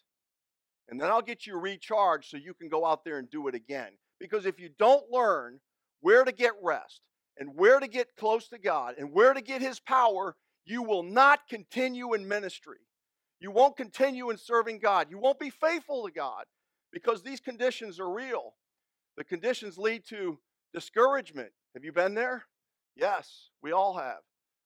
And 0.89 0.99
then 0.99 1.09
I'll 1.09 1.21
get 1.21 1.45
you 1.45 1.57
recharged 1.57 2.29
so 2.29 2.38
you 2.38 2.53
can 2.53 2.67
go 2.67 2.86
out 2.86 3.03
there 3.03 3.17
and 3.17 3.29
do 3.29 3.47
it 3.47 3.55
again. 3.55 3.97
Because 4.23 4.45
if 4.45 4.57
you 4.57 4.69
don't 4.79 5.12
learn 5.12 5.59
where 5.99 6.23
to 6.23 6.31
get 6.31 6.53
rest 6.62 7.01
and 7.38 7.57
where 7.57 7.81
to 7.81 7.89
get 7.89 8.15
close 8.15 8.47
to 8.47 8.57
God 8.57 8.95
and 8.97 9.12
where 9.12 9.33
to 9.33 9.41
get 9.41 9.62
His 9.62 9.81
power, 9.81 10.38
you 10.63 10.81
will 10.81 11.03
not 11.03 11.41
continue 11.49 12.13
in 12.13 12.25
ministry. 12.25 12.77
You 13.41 13.51
won't 13.51 13.75
continue 13.75 14.29
in 14.29 14.38
serving 14.38 14.79
God. 14.79 15.07
You 15.09 15.19
won't 15.19 15.41
be 15.41 15.49
faithful 15.49 16.05
to 16.05 16.12
God 16.13 16.45
because 16.93 17.21
these 17.21 17.41
conditions 17.41 17.99
are 17.99 18.09
real. 18.09 18.53
The 19.17 19.25
conditions 19.25 19.77
lead 19.77 20.05
to 20.05 20.39
discouragement. 20.73 21.49
Have 21.73 21.83
you 21.83 21.91
been 21.91 22.13
there? 22.13 22.45
Yes, 22.95 23.49
we 23.62 23.73
all 23.73 23.97
have. 23.97 24.19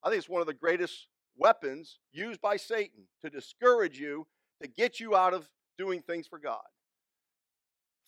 I 0.04 0.10
think 0.10 0.20
it's 0.20 0.30
one 0.30 0.42
of 0.42 0.48
the 0.48 0.54
greatest 0.54 1.08
weapons 1.36 1.98
used 2.12 2.42
by 2.42 2.58
Satan 2.58 3.06
to 3.24 3.32
discourage 3.32 4.00
you, 4.00 4.28
to 4.62 4.68
get 4.68 5.00
you 5.00 5.16
out 5.16 5.34
of 5.34 5.50
doing 5.80 6.04
things 6.04 6.28
for 6.28 6.38
God 6.38 6.62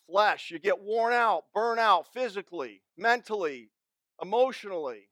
flesh. 0.10 0.52
You 0.52 0.60
get 0.60 0.82
worn 0.82 1.14
out, 1.14 1.46
burn 1.54 1.80
out 1.80 2.12
physically, 2.14 2.82
mentally, 2.98 3.70
emotionally. 4.22 5.10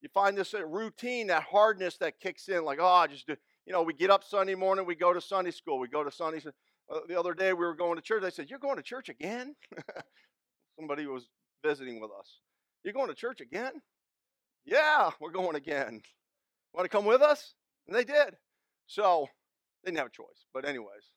You 0.00 0.08
find 0.12 0.36
this 0.36 0.54
routine, 0.54 1.28
that 1.28 1.44
hardness 1.44 1.96
that 1.98 2.20
kicks 2.20 2.48
in, 2.48 2.64
like, 2.64 2.78
oh, 2.80 2.86
I 2.86 3.06
just 3.06 3.26
do, 3.26 3.36
you 3.66 3.72
know, 3.72 3.82
we 3.82 3.94
get 3.94 4.10
up 4.10 4.22
Sunday 4.22 4.54
morning, 4.54 4.84
we 4.84 4.94
go 4.94 5.12
to 5.12 5.20
Sunday 5.20 5.50
school, 5.50 5.78
we 5.78 5.88
go 5.88 6.04
to 6.04 6.10
Sunday. 6.10 6.42
Uh, 6.90 6.98
the 7.08 7.18
other 7.18 7.32
day 7.32 7.52
we 7.52 7.64
were 7.64 7.74
going 7.74 7.96
to 7.96 8.02
church. 8.02 8.22
They 8.22 8.30
said, 8.30 8.50
"You're 8.50 8.58
going 8.58 8.76
to 8.76 8.82
church 8.82 9.08
again?" 9.08 9.54
Somebody 10.78 11.06
was 11.06 11.28
visiting 11.64 12.00
with 12.00 12.10
us. 12.18 12.40
You're 12.82 12.92
going 12.92 13.08
to 13.08 13.14
church 13.14 13.40
again? 13.40 13.72
Yeah, 14.66 15.10
we're 15.20 15.30
going 15.30 15.56
again. 15.56 16.02
Want 16.74 16.84
to 16.84 16.88
come 16.88 17.06
with 17.06 17.22
us? 17.22 17.54
And 17.86 17.96
they 17.96 18.04
did. 18.04 18.36
So 18.86 19.28
they 19.82 19.90
didn't 19.90 19.98
have 19.98 20.08
a 20.08 20.10
choice. 20.10 20.46
But, 20.52 20.68
anyways, 20.68 21.10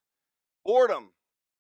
boredom, 0.64 1.12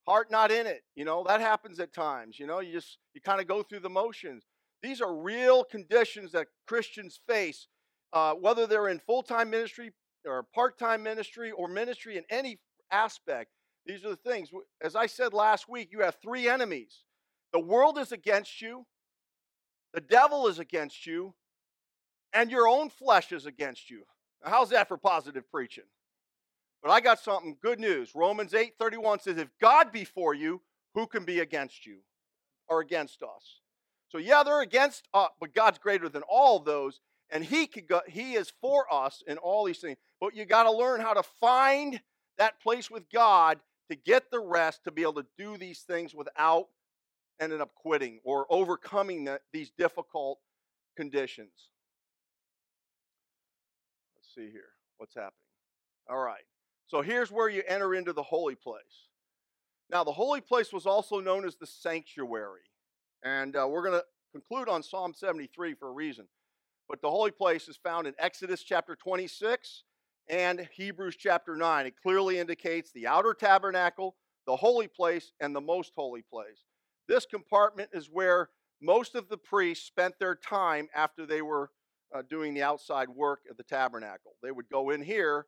heart 0.08 0.32
not 0.32 0.52
in 0.52 0.65
it. 0.65 0.84
You 0.96 1.06
know, 1.06 1.24
that 1.28 1.41
happens 1.41 1.80
at 1.80 1.93
times. 1.93 2.39
You 2.39 2.48
know, 2.48 2.60
you 2.60 2.72
just, 2.72 2.98
you 3.13 3.22
kind 3.22 3.41
of 3.41 3.48
go 3.48 3.62
through 3.62 3.82
the 3.82 3.89
motions. 3.89 4.46
These 4.82 5.02
are 5.02 5.15
real 5.15 5.63
conditions 5.63 6.32
that 6.32 6.48
Christians 6.67 7.20
face, 7.28 7.67
uh, 8.13 8.34
whether 8.34 8.67
they're 8.67 8.89
in 8.89 9.00
full 9.00 9.24
time 9.24 9.50
ministry 9.50 9.91
or 10.26 10.43
part 10.54 10.78
time 10.78 11.04
ministry 11.04 11.52
or 11.52 11.67
ministry 11.67 12.17
in 12.17 12.24
any 12.30 12.60
aspect. 12.91 13.52
These 13.86 14.06
are 14.06 14.10
the 14.10 14.15
things. 14.17 14.50
As 14.82 14.96
I 14.96 15.06
said 15.06 15.34
last 15.34 15.70
week, 15.70 15.89
you 15.91 16.02
have 16.02 16.17
three 16.22 16.48
enemies 16.48 17.04
the 17.54 17.60
world 17.60 17.98
is 17.98 18.12
against 18.12 18.62
you, 18.62 18.86
the 19.93 20.02
devil 20.02 20.48
is 20.48 20.60
against 20.60 21.06
you, 21.06 21.34
and 22.34 22.52
your 22.52 22.67
own 22.67 22.89
flesh 22.89 23.32
is 23.32 23.46
against 23.46 23.89
you. 23.89 24.04
Now, 24.43 24.52
how's 24.52 24.70
that 24.70 24.88
for 24.88 24.98
positive 24.98 25.50
preaching? 25.50 25.86
But 26.81 26.91
I 26.91 26.99
got 27.01 27.19
something 27.19 27.57
good 27.61 27.79
news. 27.79 28.13
Romans 28.15 28.53
8:31 28.53 29.19
says, 29.19 29.37
"If 29.37 29.49
God 29.59 29.91
be 29.91 30.05
for 30.05 30.33
you, 30.33 30.61
who 30.93 31.07
can 31.07 31.25
be 31.25 31.39
against 31.39 31.85
you 31.85 32.03
or 32.67 32.81
against 32.81 33.23
us?" 33.23 33.61
So 34.09 34.17
yeah, 34.17 34.43
they're 34.43 34.61
against 34.61 35.07
us, 35.13 35.31
but 35.39 35.53
God's 35.53 35.79
greater 35.79 36.07
than 36.09 36.23
all 36.23 36.59
those, 36.59 37.01
and 37.29 37.43
He 37.43 37.67
could 37.67 37.87
go, 37.87 38.01
He 38.07 38.35
is 38.35 38.51
for 38.61 38.91
us 38.93 39.21
in 39.27 39.37
all 39.37 39.65
these 39.65 39.79
things. 39.79 39.97
But 40.19 40.35
you 40.35 40.45
got 40.45 40.63
to 40.63 40.71
learn 40.71 41.01
how 41.01 41.13
to 41.13 41.23
find 41.23 42.01
that 42.37 42.59
place 42.61 42.89
with 42.89 43.09
God 43.09 43.59
to 43.89 43.95
get 43.95 44.31
the 44.31 44.39
rest 44.39 44.83
to 44.83 44.91
be 44.91 45.01
able 45.01 45.13
to 45.15 45.25
do 45.37 45.57
these 45.57 45.81
things 45.81 46.13
without 46.13 46.67
ending 47.39 47.61
up 47.61 47.73
quitting 47.75 48.19
or 48.23 48.45
overcoming 48.49 49.25
the, 49.25 49.39
these 49.53 49.71
difficult 49.71 50.39
conditions. 50.95 51.69
Let's 54.15 54.33
see 54.33 54.51
here. 54.51 54.69
What's 54.97 55.15
happening? 55.15 55.33
All 56.09 56.17
right. 56.17 56.43
So 56.88 57.02
here's 57.02 57.32
where 57.32 57.50
you 57.50 57.63
enter 57.67 57.93
into 57.93 58.13
the 58.13 58.23
holy 58.23 58.56
place. 58.56 59.10
Now, 59.89 60.04
the 60.04 60.12
holy 60.12 60.41
place 60.41 60.71
was 60.71 60.86
also 60.86 61.19
known 61.19 61.45
as 61.45 61.56
the 61.56 61.67
sanctuary. 61.67 62.62
And 63.23 63.56
uh, 63.56 63.67
we're 63.69 63.84
going 63.84 64.00
to 64.00 64.06
conclude 64.32 64.69
on 64.69 64.84
Psalm 64.84 65.13
73 65.13 65.73
for 65.76 65.89
a 65.89 65.93
reason. 65.93 66.28
But 66.89 67.02
the 67.02 67.10
holy 67.10 67.32
place 67.32 67.67
is 67.67 67.78
found 67.78 68.08
in 68.08 68.13
Exodus 68.17 68.63
chapter 68.63 68.95
26 68.95 69.84
and 70.30 70.67
Hebrews 70.73 71.17
chapter 71.17 71.58
9. 71.58 71.86
It 71.86 71.95
clearly 72.02 72.39
indicates 72.39 72.91
the 72.91 73.08
outer 73.08 73.34
tabernacle, 73.34 74.15
the 74.45 74.56
holy 74.56 74.88
place, 74.88 75.34
and 75.41 75.54
the 75.54 75.62
most 75.62 75.91
holy 75.95 76.21
place. 76.21 76.63
This 77.08 77.26
compartment 77.26 77.89
is 77.93 78.10
where 78.12 78.50
most 78.82 79.15
of 79.15 79.28
the 79.28 79.38
priests 79.38 79.88
spent 79.88 80.15
their 80.19 80.36
time 80.36 80.88
after 80.95 81.26
they 81.26 81.41
were 81.41 81.71
uh, 82.15 82.21
doing 82.30 82.54
the 82.54 82.63
outside 82.63 83.10
work 83.10 83.41
of 83.50 83.58
the 83.58 83.63
tabernacle. 83.63 84.34
They 84.41 84.52
would 84.52 84.69
go 84.69 84.91
in 84.91 85.02
here 85.02 85.47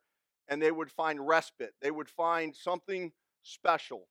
and 0.50 0.60
they 0.60 0.72
would 0.72 0.90
find 0.90 1.26
respite, 1.26 1.74
they 1.80 1.90
would 1.90 2.10
find 2.10 2.54
something 2.54 3.12
special. 3.42 4.08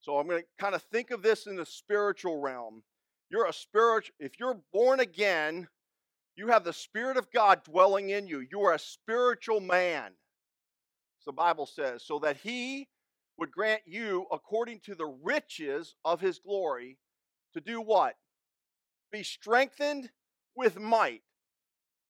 So 0.00 0.18
I'm 0.18 0.26
going 0.26 0.42
to 0.42 0.46
kind 0.58 0.74
of 0.74 0.82
think 0.82 1.10
of 1.10 1.22
this 1.22 1.46
in 1.46 1.56
the 1.56 1.64
spiritual 1.64 2.40
realm. 2.40 2.82
You're 3.30 3.46
a 3.46 3.52
spiritual, 3.52 4.14
if 4.18 4.40
you're 4.40 4.60
born 4.72 4.98
again, 5.00 5.68
you 6.36 6.48
have 6.48 6.64
the 6.64 6.72
Spirit 6.72 7.16
of 7.16 7.30
God 7.30 7.62
dwelling 7.64 8.10
in 8.10 8.26
you. 8.26 8.44
You 8.50 8.62
are 8.62 8.74
a 8.74 8.78
spiritual 8.78 9.60
man, 9.60 10.12
the 11.26 11.32
Bible 11.32 11.66
says, 11.66 12.02
so 12.02 12.18
that 12.20 12.38
He 12.38 12.88
would 13.38 13.50
grant 13.52 13.82
you, 13.86 14.26
according 14.32 14.80
to 14.80 14.94
the 14.94 15.06
riches 15.22 15.94
of 16.04 16.20
His 16.20 16.38
glory, 16.38 16.98
to 17.54 17.60
do 17.60 17.80
what? 17.80 18.16
Be 19.12 19.22
strengthened 19.22 20.10
with 20.56 20.80
might. 20.80 21.22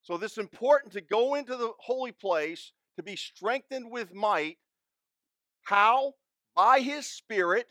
So, 0.02 0.16
this 0.16 0.32
is 0.32 0.38
important 0.38 0.92
to 0.94 1.00
go 1.00 1.34
into 1.34 1.56
the 1.56 1.72
holy 1.78 2.12
place 2.12 2.72
to 2.96 3.02
be 3.02 3.16
strengthened 3.16 3.90
with 3.90 4.14
might. 4.14 4.58
How? 5.62 6.14
By 6.54 6.80
His 6.80 7.06
Spirit. 7.06 7.66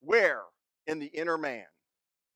Where? 0.00 0.42
In 0.86 0.98
the 0.98 1.06
inner 1.06 1.38
man. 1.38 1.66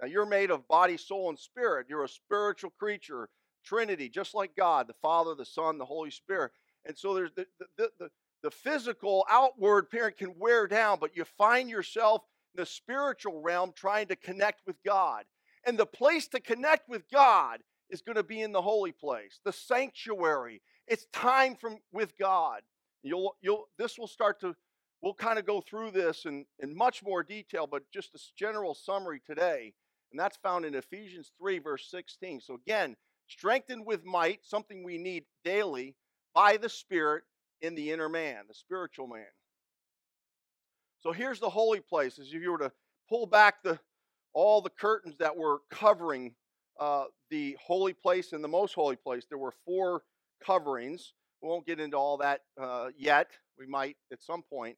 Now, 0.01 0.09
you're 0.09 0.27
made 0.27 0.51
of 0.51 0.67
body, 0.69 0.97
soul, 0.97 1.29
and 1.29 1.39
spirit. 1.39 1.87
You're 1.89 2.05
a 2.05 2.09
spiritual 2.09 2.71
creature, 2.79 3.29
Trinity, 3.65 4.09
just 4.09 4.35
like 4.35 4.57
God, 4.57 4.87
the 4.89 4.95
Father, 5.03 5.35
the 5.35 5.45
Son, 5.45 5.79
the 5.79 5.85
Holy 5.85 6.11
Spirit. 6.11 6.53
And 6.87 6.97
so 6.97 7.15
there's 7.15 7.33
the, 7.37 7.47
the, 7.77 7.91
the, 7.99 8.11
the 8.43 8.51
physical, 8.51 9.27
outward 9.29 9.91
parent 9.91 10.17
can 10.17 10.35
wear 10.39 10.67
down, 10.67 10.99
but 11.01 11.17
you 11.17 11.25
find 11.25 11.69
yourself 11.69 12.23
in 12.55 12.63
the 12.63 12.67
spiritual 12.67 13.43
realm 13.43 13.73
trying 13.75 14.09
to 14.09 14.17
connect 14.17 14.63
with 14.67 14.77
God. 14.85 15.25
And 15.67 15.79
the 15.79 15.87
place 15.87 16.27
to 16.29 16.41
connect 16.41 16.89
with 16.89 17.03
God 17.13 17.61
is 17.91 18.03
going 18.03 18.17
to 18.17 18.23
be 18.23 18.43
in 18.43 18.53
the 18.53 18.63
holy 18.63 18.93
place, 18.93 19.41
the 19.45 19.53
sanctuary. 19.53 20.63
It's 20.87 21.07
time 21.13 21.57
from 21.57 21.79
with 21.93 22.17
God. 22.19 22.63
You'll, 23.03 23.37
you'll, 23.41 23.69
this 23.79 23.99
will 23.99 24.07
start 24.07 24.41
to, 24.41 24.55
we'll 25.03 25.15
kind 25.15 25.39
of 25.39 25.47
go 25.47 25.61
through 25.61 25.93
this 25.93 26.25
in, 26.25 26.45
in 26.59 26.77
much 26.77 27.03
more 27.03 27.23
detail, 27.23 27.67
but 27.67 27.83
just 27.93 28.15
a 28.15 28.21
general 28.37 28.75
summary 28.75 29.21
today. 29.25 29.75
And 30.11 30.19
that's 30.19 30.37
found 30.39 30.65
in 30.65 30.75
Ephesians 30.75 31.33
3, 31.39 31.59
verse 31.61 31.89
16. 31.91 32.41
So 32.41 32.55
again, 32.55 32.97
strengthened 33.29 33.87
with 33.87 34.05
might, 34.05 34.41
something 34.45 34.83
we 34.83 34.99
need 34.99 35.25
daily 35.45 35.95
by 36.35 36.57
the 36.57 36.69
Spirit 36.69 37.25
in 37.61 37.75
the 37.75 37.91
inner 37.91 38.09
man, 38.09 38.45
the 38.49 38.55
spiritual 38.55 39.07
man. 39.07 39.27
So 41.01 41.13
here's 41.13 41.41
the 41.41 41.51
holy 41.51 41.81
place. 41.81 42.19
As 42.19 42.29
if 42.29 42.43
you 42.43 42.53
were 42.53 42.59
to 42.59 42.73
pull 43.09 43.27
back 43.27 43.63
the 43.63 43.79
all 44.33 44.61
the 44.61 44.71
curtains 44.71 45.17
that 45.19 45.37
were 45.37 45.59
covering 45.71 46.35
uh, 46.81 47.05
the 47.31 47.57
holy 47.63 47.93
place 47.93 48.33
and 48.33 48.43
the 48.43 48.49
most 48.49 48.75
holy 48.75 48.97
place, 48.97 49.27
there 49.29 49.39
were 49.39 49.55
four 49.65 50.03
coverings. 50.45 51.13
We 51.43 51.49
won't 51.49 51.67
get 51.67 51.79
into 51.79 51.97
all 51.97 52.17
that 52.19 52.41
uh, 52.61 52.89
yet. 52.97 53.29
We 53.59 53.67
might 53.67 53.97
at 54.11 54.23
some 54.23 54.43
point. 54.43 54.77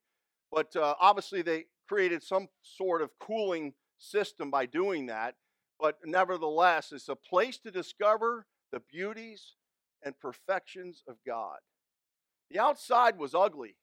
But 0.50 0.74
uh, 0.76 0.94
obviously, 1.00 1.42
they 1.42 1.66
created 1.88 2.22
some 2.22 2.48
sort 2.62 3.02
of 3.02 3.10
cooling 3.20 3.74
system 3.98 4.50
by 4.50 4.66
doing 4.66 5.06
that. 5.06 5.36
But 5.80 5.98
nevertheless, 6.04 6.92
it's 6.92 7.08
a 7.08 7.16
place 7.16 7.58
to 7.60 7.70
discover 7.70 8.46
the 8.72 8.80
beauties 8.90 9.54
and 10.04 10.18
perfections 10.18 11.02
of 11.08 11.16
God. 11.26 11.58
The 12.50 12.58
outside 12.58 13.18
was 13.18 13.34
ugly. 13.34 13.76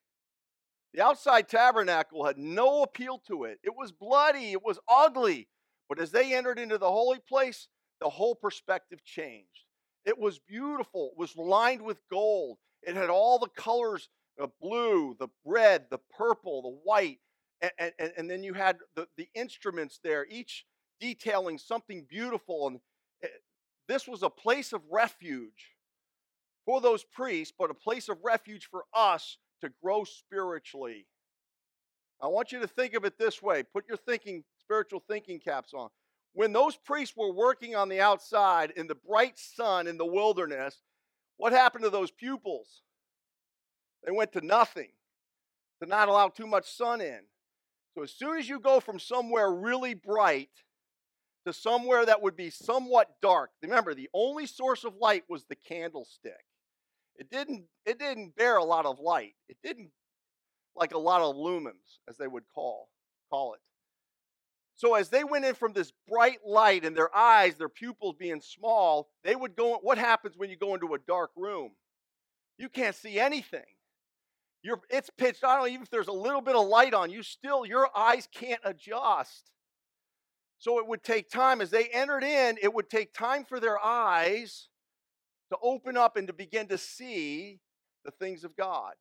The 0.93 1.03
outside 1.03 1.47
tabernacle 1.47 2.25
had 2.25 2.37
no 2.37 2.83
appeal 2.83 3.21
to 3.27 3.43
it. 3.43 3.59
It 3.63 3.75
was 3.75 3.91
bloody, 3.91 4.51
it 4.51 4.63
was 4.63 4.79
ugly. 4.87 5.47
But 5.87 5.99
as 5.99 6.11
they 6.11 6.33
entered 6.33 6.59
into 6.59 6.77
the 6.77 6.89
holy 6.89 7.19
place, 7.27 7.67
the 7.99 8.09
whole 8.09 8.35
perspective 8.35 9.03
changed. 9.03 9.65
It 10.05 10.17
was 10.17 10.39
beautiful, 10.39 11.11
it 11.13 11.17
was 11.19 11.35
lined 11.35 11.81
with 11.81 11.99
gold. 12.09 12.57
It 12.81 12.95
had 12.95 13.09
all 13.09 13.39
the 13.39 13.49
colors 13.49 14.07
the 14.39 14.49
blue, 14.61 15.15
the 15.19 15.27
red, 15.43 15.85
the 15.91 15.99
purple, 16.17 16.61
the 16.61 16.79
white. 16.83 17.19
And, 17.61 17.91
and, 17.99 18.13
and 18.17 18.31
then 18.31 18.41
you 18.41 18.53
had 18.53 18.77
the, 18.95 19.07
the 19.17 19.27
instruments 19.35 19.99
there, 20.01 20.25
each 20.29 20.65
detailing 20.99 21.57
something 21.57 22.05
beautiful. 22.09 22.67
And 22.67 22.79
eh, 23.21 23.27
this 23.87 24.07
was 24.07 24.23
a 24.23 24.29
place 24.29 24.71
of 24.71 24.81
refuge 24.89 25.75
for 26.65 26.79
those 26.79 27.03
priests, 27.03 27.53
but 27.57 27.69
a 27.69 27.73
place 27.73 28.07
of 28.07 28.17
refuge 28.23 28.69
for 28.71 28.85
us 28.93 29.37
to 29.61 29.69
grow 29.83 30.05
spiritually. 30.05 31.05
I 32.21 32.27
want 32.27 32.53
you 32.53 32.59
to 32.59 32.67
think 32.67 32.93
of 32.93 33.03
it 33.03 33.17
this 33.17 33.41
way 33.41 33.63
put 33.63 33.87
your 33.87 33.97
thinking, 33.97 34.45
spiritual 34.61 35.03
thinking 35.05 35.39
caps 35.39 35.73
on. 35.73 35.89
When 36.33 36.53
those 36.53 36.77
priests 36.77 37.15
were 37.17 37.33
working 37.33 37.75
on 37.75 37.89
the 37.89 38.01
outside 38.01 38.71
in 38.75 38.87
the 38.87 38.95
bright 38.95 39.37
sun 39.37 39.87
in 39.87 39.97
the 39.97 40.05
wilderness, 40.05 40.81
what 41.37 41.53
happened 41.53 41.83
to 41.83 41.89
those 41.89 42.11
pupils? 42.11 42.81
They 44.05 44.11
went 44.11 44.33
to 44.33 44.45
nothing, 44.45 44.89
to 45.81 45.89
not 45.89 46.07
allow 46.07 46.29
too 46.29 46.47
much 46.47 46.71
sun 46.71 47.01
in. 47.01 47.21
So 47.95 48.03
as 48.03 48.11
soon 48.11 48.37
as 48.37 48.47
you 48.47 48.59
go 48.59 48.79
from 48.79 48.99
somewhere 48.99 49.51
really 49.51 49.93
bright 49.93 50.49
to 51.45 51.53
somewhere 51.53 52.05
that 52.05 52.21
would 52.21 52.35
be 52.35 52.49
somewhat 52.49 53.15
dark, 53.21 53.51
remember 53.61 53.93
the 53.93 54.09
only 54.13 54.45
source 54.45 54.83
of 54.83 54.95
light 54.95 55.23
was 55.27 55.45
the 55.45 55.55
candlestick. 55.55 56.45
It 57.15 57.29
didn't 57.29 57.65
it 57.85 57.99
didn't 57.99 58.35
bear 58.37 58.55
a 58.55 58.63
lot 58.63 58.85
of 58.85 58.99
light. 58.99 59.33
It 59.49 59.57
didn't 59.61 59.91
like 60.75 60.93
a 60.93 60.97
lot 60.97 61.21
of 61.21 61.35
lumens 61.35 61.99
as 62.07 62.15
they 62.17 62.27
would 62.27 62.47
call 62.53 62.89
call 63.29 63.53
it. 63.53 63.59
So 64.79 64.95
as 64.95 65.09
they 65.09 65.25
went 65.25 65.43
in 65.43 65.55
from 65.55 65.73
this 65.73 65.91
bright 66.07 66.39
light 66.47 66.85
and 66.85 66.95
their 66.95 67.13
eyes, 67.13 67.55
their 67.55 67.67
pupils 67.67 68.15
being 68.17 68.39
small, 68.39 69.09
they 69.25 69.35
would 69.35 69.57
go 69.57 69.77
what 69.81 69.97
happens 69.97 70.37
when 70.37 70.49
you 70.49 70.55
go 70.55 70.73
into 70.73 70.93
a 70.93 70.99
dark 70.99 71.31
room? 71.35 71.71
You 72.57 72.69
can't 72.69 72.95
see 72.95 73.19
anything. 73.19 73.65
You're, 74.63 74.79
it's 74.89 75.09
pitched 75.09 75.43
on. 75.43 75.67
Even 75.67 75.81
if 75.81 75.89
there's 75.89 76.07
a 76.07 76.13
little 76.13 76.39
bit 76.39 76.55
of 76.55 76.65
light 76.65 76.93
on 76.93 77.11
you, 77.11 77.23
still 77.23 77.65
your 77.65 77.89
eyes 77.93 78.29
can't 78.33 78.61
adjust. 78.63 79.51
So 80.59 80.79
it 80.79 80.87
would 80.87 81.03
take 81.03 81.29
time. 81.29 81.59
As 81.59 81.71
they 81.71 81.89
entered 81.89 82.23
in, 82.23 82.57
it 82.61 82.73
would 82.73 82.89
take 82.89 83.13
time 83.13 83.43
for 83.43 83.59
their 83.59 83.83
eyes 83.83 84.69
to 85.51 85.57
open 85.61 85.97
up 85.97 86.15
and 86.15 86.27
to 86.27 86.33
begin 86.33 86.67
to 86.67 86.77
see 86.77 87.59
the 88.05 88.11
things 88.11 88.45
of 88.45 88.55
God. 88.55 88.93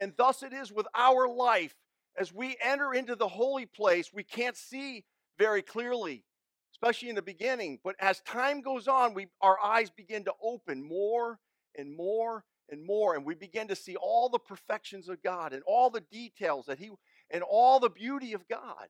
And 0.00 0.12
thus 0.18 0.42
it 0.42 0.52
is 0.52 0.72
with 0.72 0.88
our 0.92 1.28
life. 1.28 1.76
As 2.18 2.32
we 2.32 2.56
enter 2.62 2.94
into 2.94 3.16
the 3.16 3.28
holy 3.28 3.66
place, 3.66 4.12
we 4.12 4.24
can't 4.24 4.56
see 4.56 5.04
very 5.38 5.62
clearly. 5.62 6.24
especially 6.72 7.08
in 7.08 7.14
the 7.14 7.22
beginning. 7.22 7.78
But 7.82 7.96
as 8.00 8.20
time 8.20 8.60
goes 8.60 8.88
on, 8.88 9.14
we, 9.14 9.28
our 9.40 9.58
eyes 9.62 9.90
begin 9.90 10.24
to 10.24 10.32
open 10.42 10.86
more 10.86 11.38
and 11.76 11.96
more 11.96 12.44
and 12.70 12.84
more, 12.84 13.14
and 13.14 13.24
we 13.24 13.34
begin 13.34 13.68
to 13.68 13.76
see 13.76 13.96
all 13.96 14.28
the 14.28 14.38
perfections 14.38 15.08
of 15.08 15.22
God 15.22 15.52
and 15.52 15.62
all 15.66 15.90
the 15.90 16.02
details 16.12 16.66
that 16.66 16.78
He 16.78 16.90
and 17.30 17.42
all 17.42 17.80
the 17.80 17.90
beauty 17.90 18.32
of 18.34 18.46
God. 18.48 18.88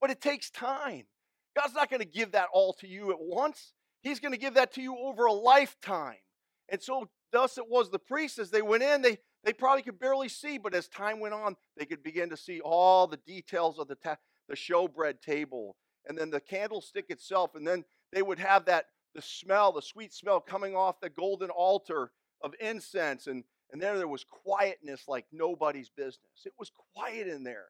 But 0.00 0.10
it 0.10 0.20
takes 0.20 0.50
time. 0.50 1.04
God's 1.56 1.74
not 1.74 1.90
going 1.90 2.00
to 2.02 2.08
give 2.08 2.32
that 2.32 2.48
all 2.52 2.72
to 2.74 2.88
you 2.88 3.10
at 3.10 3.20
once. 3.20 3.72
He's 4.02 4.20
going 4.20 4.32
to 4.32 4.38
give 4.38 4.54
that 4.54 4.72
to 4.74 4.82
you 4.82 4.96
over 4.98 5.26
a 5.26 5.32
lifetime. 5.32 6.16
And 6.68 6.82
so, 6.82 7.08
thus 7.32 7.58
it 7.58 7.68
was 7.68 7.90
the 7.90 7.98
priests 7.98 8.38
as 8.38 8.50
they 8.50 8.62
went 8.62 8.82
in, 8.82 9.02
they, 9.02 9.18
they 9.44 9.52
probably 9.52 9.82
could 9.82 9.98
barely 9.98 10.28
see, 10.28 10.58
but 10.58 10.74
as 10.74 10.88
time 10.88 11.20
went 11.20 11.34
on, 11.34 11.56
they 11.76 11.84
could 11.84 12.02
begin 12.02 12.30
to 12.30 12.36
see 12.36 12.60
all 12.60 13.06
the 13.06 13.18
details 13.18 13.78
of 13.78 13.88
the, 13.88 13.96
ta- 13.96 14.18
the 14.48 14.54
showbread 14.54 15.20
table 15.20 15.76
and 16.06 16.16
then 16.16 16.30
the 16.30 16.40
candlestick 16.40 17.06
itself. 17.10 17.54
And 17.54 17.66
then 17.66 17.84
they 18.12 18.22
would 18.22 18.38
have 18.38 18.66
that, 18.66 18.86
the 19.14 19.22
smell, 19.22 19.72
the 19.72 19.82
sweet 19.82 20.12
smell 20.14 20.40
coming 20.40 20.76
off 20.76 21.00
the 21.00 21.10
golden 21.10 21.50
altar 21.50 22.12
of 22.40 22.54
incense. 22.60 23.26
And, 23.26 23.44
and 23.72 23.80
there, 23.80 23.98
there 23.98 24.08
was 24.08 24.24
quietness 24.24 25.04
like 25.08 25.26
nobody's 25.32 25.90
business. 25.90 26.18
It 26.44 26.52
was 26.58 26.70
quiet 26.94 27.26
in 27.26 27.42
there 27.42 27.66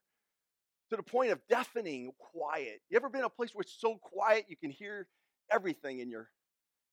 to 0.90 0.96
the 0.96 1.02
point 1.02 1.32
of 1.32 1.40
deafening 1.48 2.12
quiet. 2.18 2.82
You 2.90 2.96
ever 2.96 3.08
been 3.08 3.20
in 3.20 3.26
a 3.26 3.30
place 3.30 3.54
where 3.54 3.62
it's 3.62 3.80
so 3.80 3.96
quiet 3.96 4.44
you 4.48 4.56
can 4.56 4.70
hear 4.70 5.06
everything 5.50 6.00
in 6.00 6.10
your, 6.10 6.28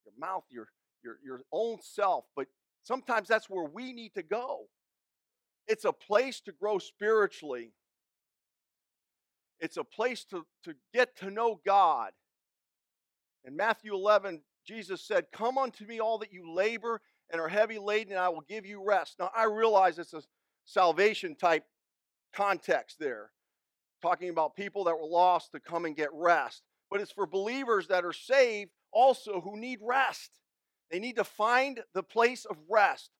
your 0.05 0.13
mouth, 0.17 0.45
your, 0.49 0.69
your, 1.03 1.17
your 1.23 1.41
own 1.51 1.79
self? 1.81 2.25
But 2.33 2.47
sometimes 2.83 3.27
that's 3.27 3.49
where 3.49 3.65
we 3.65 3.93
need 3.93 4.13
to 4.15 4.23
go. 4.23 4.67
It's 5.67 5.85
a 5.85 5.93
place 5.93 6.41
to 6.41 6.51
grow 6.51 6.79
spiritually. 6.79 7.73
It's 9.59 9.77
a 9.77 9.83
place 9.83 10.23
to, 10.25 10.45
to 10.63 10.73
get 10.93 11.15
to 11.17 11.29
know 11.29 11.59
God. 11.65 12.11
In 13.45 13.55
Matthew 13.55 13.93
11, 13.93 14.41
Jesus 14.65 15.05
said, 15.05 15.25
Come 15.31 15.57
unto 15.57 15.85
me, 15.85 15.99
all 15.99 16.17
that 16.19 16.33
you 16.33 16.53
labor 16.53 17.01
and 17.31 17.39
are 17.39 17.47
heavy 17.47 17.77
laden, 17.77 18.13
and 18.13 18.21
I 18.21 18.29
will 18.29 18.43
give 18.47 18.65
you 18.65 18.83
rest. 18.83 19.15
Now, 19.19 19.29
I 19.35 19.43
realize 19.43 19.99
it's 19.99 20.13
a 20.13 20.23
salvation 20.65 21.35
type 21.35 21.63
context 22.33 22.97
there, 22.99 23.31
talking 24.01 24.29
about 24.29 24.55
people 24.55 24.85
that 24.85 24.97
were 24.97 25.07
lost 25.07 25.51
to 25.51 25.59
come 25.59 25.85
and 25.85 25.95
get 25.95 26.09
rest. 26.13 26.63
But 26.89 27.01
it's 27.01 27.11
for 27.11 27.27
believers 27.27 27.87
that 27.87 28.05
are 28.05 28.13
saved 28.13 28.71
also 28.91 29.41
who 29.41 29.57
need 29.57 29.79
rest. 29.81 30.38
They 30.91 30.99
need 30.99 31.17
to 31.17 31.23
find 31.23 31.81
the 31.93 32.03
place 32.03 32.45
of 32.45 32.57
rest. 32.69 33.11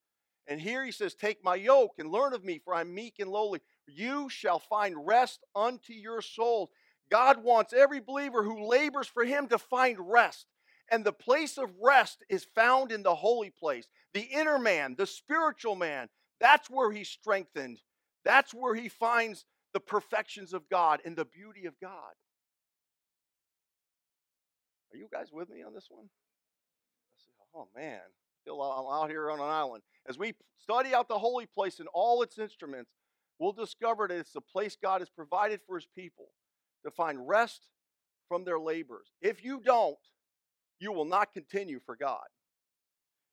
And 0.48 0.60
here 0.60 0.84
he 0.84 0.92
says, 0.92 1.14
Take 1.14 1.44
my 1.44 1.56
yoke 1.56 1.94
and 2.00 2.12
learn 2.12 2.34
of 2.34 2.44
me, 2.44 2.60
for 2.64 2.74
I'm 2.74 2.94
meek 2.94 3.16
and 3.20 3.30
lowly. 3.30 3.62
You 3.88 4.30
shall 4.30 4.60
find 4.60 5.06
rest 5.06 5.44
unto 5.56 5.94
your 5.94 6.22
souls. 6.22 6.70
God 7.12 7.44
wants 7.44 7.74
every 7.74 8.00
believer 8.00 8.44
who 8.44 8.68
labors 8.68 9.08
for 9.08 9.24
him 9.24 9.48
to 9.50 9.58
find 9.58 9.98
rest. 10.00 10.48
And 10.92 11.04
the 11.04 11.14
place 11.14 11.58
of 11.58 11.70
rest 11.82 12.24
is 12.30 12.44
found 12.56 12.92
in 12.92 13.04
the 13.04 13.16
holy 13.16 13.52
place, 13.52 13.88
the 14.14 14.22
inner 14.22 14.58
man, 14.58 14.96
the 14.98 15.06
spiritual 15.06 15.76
man. 15.76 16.10
That's 16.40 16.70
where 16.70 16.92
he's 16.92 17.10
strengthened. 17.10 17.80
That's 18.26 18.54
where 18.54 18.74
he 18.74 18.90
finds 18.90 19.46
the 19.74 19.80
perfections 19.80 20.54
of 20.54 20.68
God 20.70 21.00
and 21.06 21.16
the 21.16 21.26
beauty 21.26 21.66
of 21.66 21.80
God. 21.80 22.14
Are 24.92 24.98
you 24.98 25.08
guys 25.12 25.28
with 25.32 25.50
me 25.50 25.62
on 25.62 25.74
this 25.76 25.88
one? 25.90 26.10
Oh 27.56 27.68
man, 27.76 28.00
I 28.00 28.38
feel 28.46 28.62
I'm 28.62 29.04
out 29.04 29.10
here 29.10 29.32
on 29.32 29.40
an 29.40 29.46
island. 29.46 29.84
As 30.08 30.18
we 30.18 30.34
study 30.58 30.94
out 30.94 31.08
the 31.08 31.20
holy 31.20 31.46
place 31.46 31.80
and 31.80 31.90
all 31.94 32.22
its 32.22 32.38
instruments, 32.38 32.92
we'll 33.40 33.54
discover 33.54 34.08
that 34.08 34.18
it's 34.18 34.34
the 34.34 34.42
place 34.42 34.78
God 34.82 35.02
has 35.02 35.10
provided 35.10 35.62
for 35.66 35.78
his 35.78 35.88
people 35.96 36.28
to 36.86 36.92
find 36.92 37.28
rest 37.28 37.68
from 38.28 38.44
their 38.46 38.60
labors. 38.60 39.08
If 39.22 39.44
you 39.44 39.62
don't, 39.64 39.98
you 40.80 40.92
will 40.92 41.06
not 41.06 41.34
continue 41.34 41.80
for 41.86 41.96
God. 41.96 42.26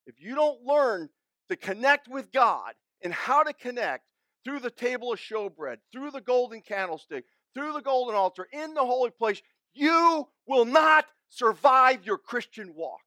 If 0.07 0.20
you 0.20 0.35
don't 0.35 0.62
learn 0.62 1.11
to 1.48 1.57
connect 1.57 2.09
with 2.09 2.33
God 2.33 2.72
and 3.02 3.12
how 3.12 3.42
to 3.42 3.52
connect 3.52 4.05
through 4.44 4.61
the 4.61 4.70
table 4.70 5.12
of 5.12 5.18
showbread, 5.18 5.79
through 5.92 6.11
the 6.12 6.20
golden 6.20 6.61
candlestick, 6.61 7.24
through 7.55 7.72
the 7.72 7.81
golden 7.81 8.14
altar, 8.14 8.48
in 8.52 8.74
the 8.74 8.85
holy 8.85 9.11
place, 9.11 9.42
you 9.74 10.29
will 10.46 10.64
not 10.64 11.07
survive 11.29 12.07
your 12.07 12.18
Christian 12.18 12.74
walk. 12.74 13.00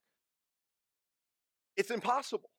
It's 1.76 1.90
impossible. 1.90 2.50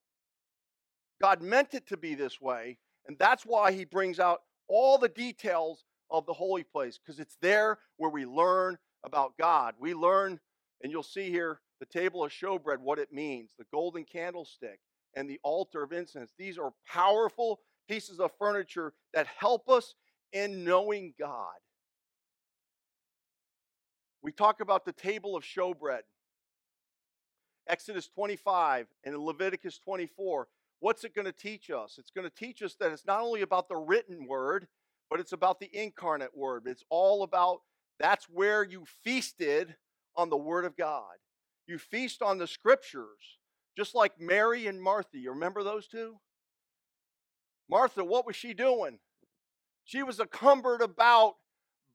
God 1.20 1.42
meant 1.42 1.74
it 1.74 1.86
to 1.88 1.96
be 1.96 2.14
this 2.14 2.40
way, 2.40 2.78
and 3.06 3.16
that's 3.18 3.44
why 3.44 3.72
He 3.72 3.84
brings 3.84 4.18
out 4.18 4.42
all 4.68 4.98
the 4.98 5.08
details 5.08 5.84
of 6.10 6.26
the 6.26 6.32
holy 6.32 6.64
place, 6.64 6.98
because 6.98 7.20
it's 7.20 7.36
there 7.40 7.78
where 7.96 8.10
we 8.10 8.26
learn 8.26 8.78
about 9.04 9.36
God. 9.38 9.74
We 9.78 9.94
learn, 9.94 10.40
and 10.82 10.92
you'll 10.92 11.02
see 11.02 11.30
here 11.30 11.60
the 11.80 11.86
table 11.86 12.24
of 12.24 12.30
showbread, 12.30 12.78
what 12.78 12.98
it 12.98 13.12
means, 13.12 13.52
the 13.58 13.64
golden 13.72 14.04
candlestick, 14.04 14.80
and 15.14 15.28
the 15.28 15.40
altar 15.42 15.82
of 15.82 15.92
incense. 15.92 16.32
These 16.38 16.58
are 16.58 16.72
powerful 16.86 17.60
pieces 17.88 18.20
of 18.20 18.30
furniture 18.38 18.92
that 19.14 19.26
help 19.26 19.68
us 19.68 19.94
in 20.32 20.64
knowing 20.64 21.14
God. 21.18 21.54
We 24.22 24.32
talk 24.32 24.60
about 24.60 24.84
the 24.84 24.92
table 24.92 25.36
of 25.36 25.44
showbread. 25.44 26.02
Exodus 27.68 28.08
25 28.08 28.86
and 29.04 29.18
Leviticus 29.18 29.78
24. 29.78 30.48
What's 30.80 31.04
it 31.04 31.14
going 31.14 31.26
to 31.26 31.32
teach 31.32 31.70
us? 31.70 31.96
It's 31.98 32.10
going 32.10 32.28
to 32.28 32.34
teach 32.34 32.62
us 32.62 32.74
that 32.80 32.92
it's 32.92 33.06
not 33.06 33.22
only 33.22 33.42
about 33.42 33.68
the 33.68 33.76
written 33.76 34.26
word, 34.26 34.66
but 35.08 35.20
it's 35.20 35.32
about 35.32 35.60
the 35.60 35.70
incarnate 35.72 36.36
word. 36.36 36.64
It's 36.66 36.84
all 36.90 37.22
about 37.22 37.60
that's 38.00 38.24
where 38.28 38.64
you 38.64 38.84
feasted 39.04 39.76
on 40.16 40.28
the 40.28 40.36
word 40.36 40.64
of 40.64 40.76
God. 40.76 41.14
You 41.66 41.78
feast 41.78 42.20
on 42.20 42.38
the 42.38 42.46
scriptures, 42.46 43.38
just 43.76 43.94
like 43.94 44.20
Mary 44.20 44.66
and 44.66 44.82
Martha. 44.82 45.18
You 45.18 45.30
remember 45.30 45.62
those 45.62 45.86
two? 45.86 46.16
Martha, 47.70 48.04
what 48.04 48.26
was 48.26 48.36
she 48.36 48.52
doing? 48.52 48.98
She 49.84 50.02
was 50.02 50.20
encumbered 50.20 50.82
about, 50.82 51.34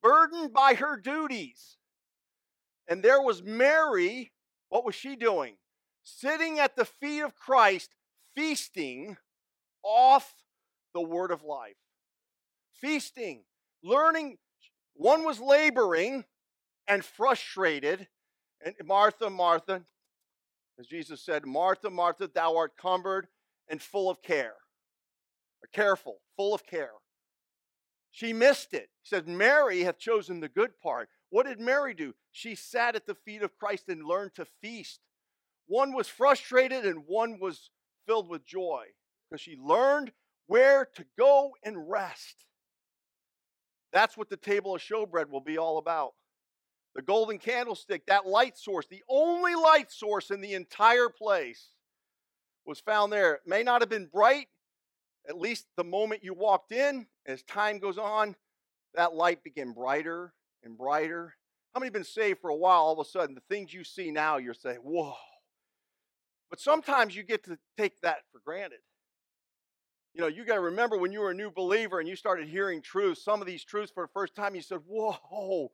burdened 0.01 0.53
by 0.53 0.75
her 0.75 0.97
duties. 0.97 1.77
And 2.87 3.03
there 3.03 3.21
was 3.21 3.43
Mary, 3.43 4.31
what 4.69 4.85
was 4.85 4.95
she 4.95 5.15
doing? 5.15 5.55
Sitting 6.03 6.59
at 6.59 6.75
the 6.75 6.85
feet 6.85 7.21
of 7.21 7.35
Christ, 7.35 7.91
feasting 8.35 9.17
off 9.83 10.33
the 10.93 11.01
word 11.01 11.31
of 11.31 11.43
life. 11.43 11.75
Feasting, 12.73 13.43
learning. 13.83 14.37
One 14.93 15.23
was 15.23 15.39
laboring 15.39 16.25
and 16.87 17.03
frustrated, 17.03 18.07
and 18.63 18.75
Martha, 18.85 19.29
Martha, 19.29 19.83
as 20.79 20.87
Jesus 20.87 21.21
said, 21.21 21.45
Martha, 21.45 21.89
Martha, 21.89 22.29
thou 22.33 22.55
art 22.55 22.77
cumbered 22.77 23.27
and 23.67 23.81
full 23.81 24.09
of 24.09 24.21
care. 24.21 24.55
Or 25.63 25.69
careful, 25.73 26.19
full 26.35 26.53
of 26.53 26.65
care. 26.65 26.91
She 28.11 28.31
missed 28.31 28.73
it. 28.73 28.89
He 29.01 29.09
said, 29.09 29.27
Mary 29.27 29.81
hath 29.81 29.97
chosen 29.97 30.39
the 30.39 30.49
good 30.49 30.79
part. 30.79 31.09
What 31.29 31.45
did 31.45 31.59
Mary 31.59 31.93
do? 31.93 32.13
She 32.31 32.55
sat 32.55 32.95
at 32.95 33.05
the 33.05 33.15
feet 33.15 33.41
of 33.41 33.57
Christ 33.57 33.89
and 33.89 34.03
learned 34.03 34.35
to 34.35 34.45
feast. 34.61 35.01
One 35.67 35.93
was 35.93 36.07
frustrated 36.07 36.85
and 36.85 37.03
one 37.05 37.39
was 37.39 37.69
filled 38.05 38.29
with 38.29 38.45
joy 38.45 38.85
because 39.29 39.41
she 39.41 39.57
learned 39.57 40.13
where 40.47 40.85
to 40.95 41.05
go 41.17 41.51
and 41.63 41.89
rest. 41.89 42.45
That's 43.91 44.15
what 44.15 44.29
the 44.29 44.37
table 44.37 44.75
of 44.75 44.81
showbread 44.81 45.29
will 45.29 45.41
be 45.41 45.57
all 45.57 45.77
about 45.77 46.13
the 46.95 47.01
golden 47.03 47.37
candlestick, 47.37 48.07
that 48.07 48.25
light 48.25 48.57
source, 48.57 48.87
the 48.87 49.03
only 49.07 49.53
light 49.53 49.91
source 49.91 50.31
in 50.31 50.41
the 50.41 50.55
entire 50.55 51.09
place, 51.09 51.73
was 52.65 52.79
found 52.79 53.13
there. 53.13 53.35
It 53.35 53.41
may 53.45 53.61
not 53.61 53.83
have 53.83 53.89
been 53.89 54.07
bright, 54.07 54.47
at 55.29 55.37
least 55.37 55.67
the 55.77 55.83
moment 55.83 56.23
you 56.23 56.33
walked 56.33 56.71
in. 56.71 57.05
As 57.27 57.43
time 57.43 57.77
goes 57.77 57.99
on, 57.99 58.35
that 58.95 59.13
light 59.13 59.43
became 59.43 59.73
brighter 59.73 60.33
and 60.67 60.77
brighter. 60.77 61.33
How 61.73 61.79
many 61.79 61.89
been 61.89 62.03
saved 62.03 62.39
for 62.39 62.49
a 62.49 62.55
while? 62.55 62.81
All 62.81 62.99
of 62.99 63.05
a 63.05 63.09
sudden, 63.09 63.35
the 63.35 63.41
things 63.49 63.73
you 63.73 63.83
see 63.83 64.11
now, 64.11 64.37
you're 64.37 64.53
saying, 64.53 64.77
whoa. 64.83 65.15
But 66.49 66.59
sometimes 66.59 67.15
you 67.15 67.23
get 67.23 67.43
to 67.45 67.57
take 67.77 67.99
that 68.01 68.19
for 68.31 68.39
granted. 68.45 68.79
You 70.13 70.21
know, 70.21 70.27
you 70.27 70.45
got 70.45 70.55
to 70.55 70.61
remember 70.61 70.97
when 70.97 71.11
you 71.11 71.19
were 71.19 71.31
a 71.31 71.35
new 71.35 71.51
believer 71.51 71.99
and 71.99 72.07
you 72.07 72.15
started 72.15 72.47
hearing 72.47 72.81
truths, 72.81 73.23
some 73.23 73.41
of 73.41 73.47
these 73.47 73.63
truths 73.63 73.91
for 73.93 74.03
the 74.03 74.11
first 74.13 74.35
time, 74.35 74.55
you 74.55 74.61
said, 74.61 74.79
whoa, 74.87 75.71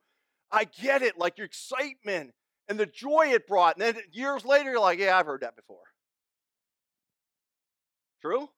I 0.50 0.64
get 0.64 1.02
it, 1.02 1.18
like 1.18 1.38
your 1.38 1.46
excitement 1.46 2.32
and 2.68 2.78
the 2.78 2.86
joy 2.86 3.28
it 3.28 3.46
brought. 3.46 3.76
And 3.76 3.96
then 3.96 4.02
years 4.12 4.44
later, 4.44 4.70
you're 4.72 4.80
like, 4.80 4.98
yeah, 4.98 5.18
I've 5.18 5.26
heard 5.26 5.42
that 5.42 5.56
before. 5.56 5.78
True? 8.20 8.48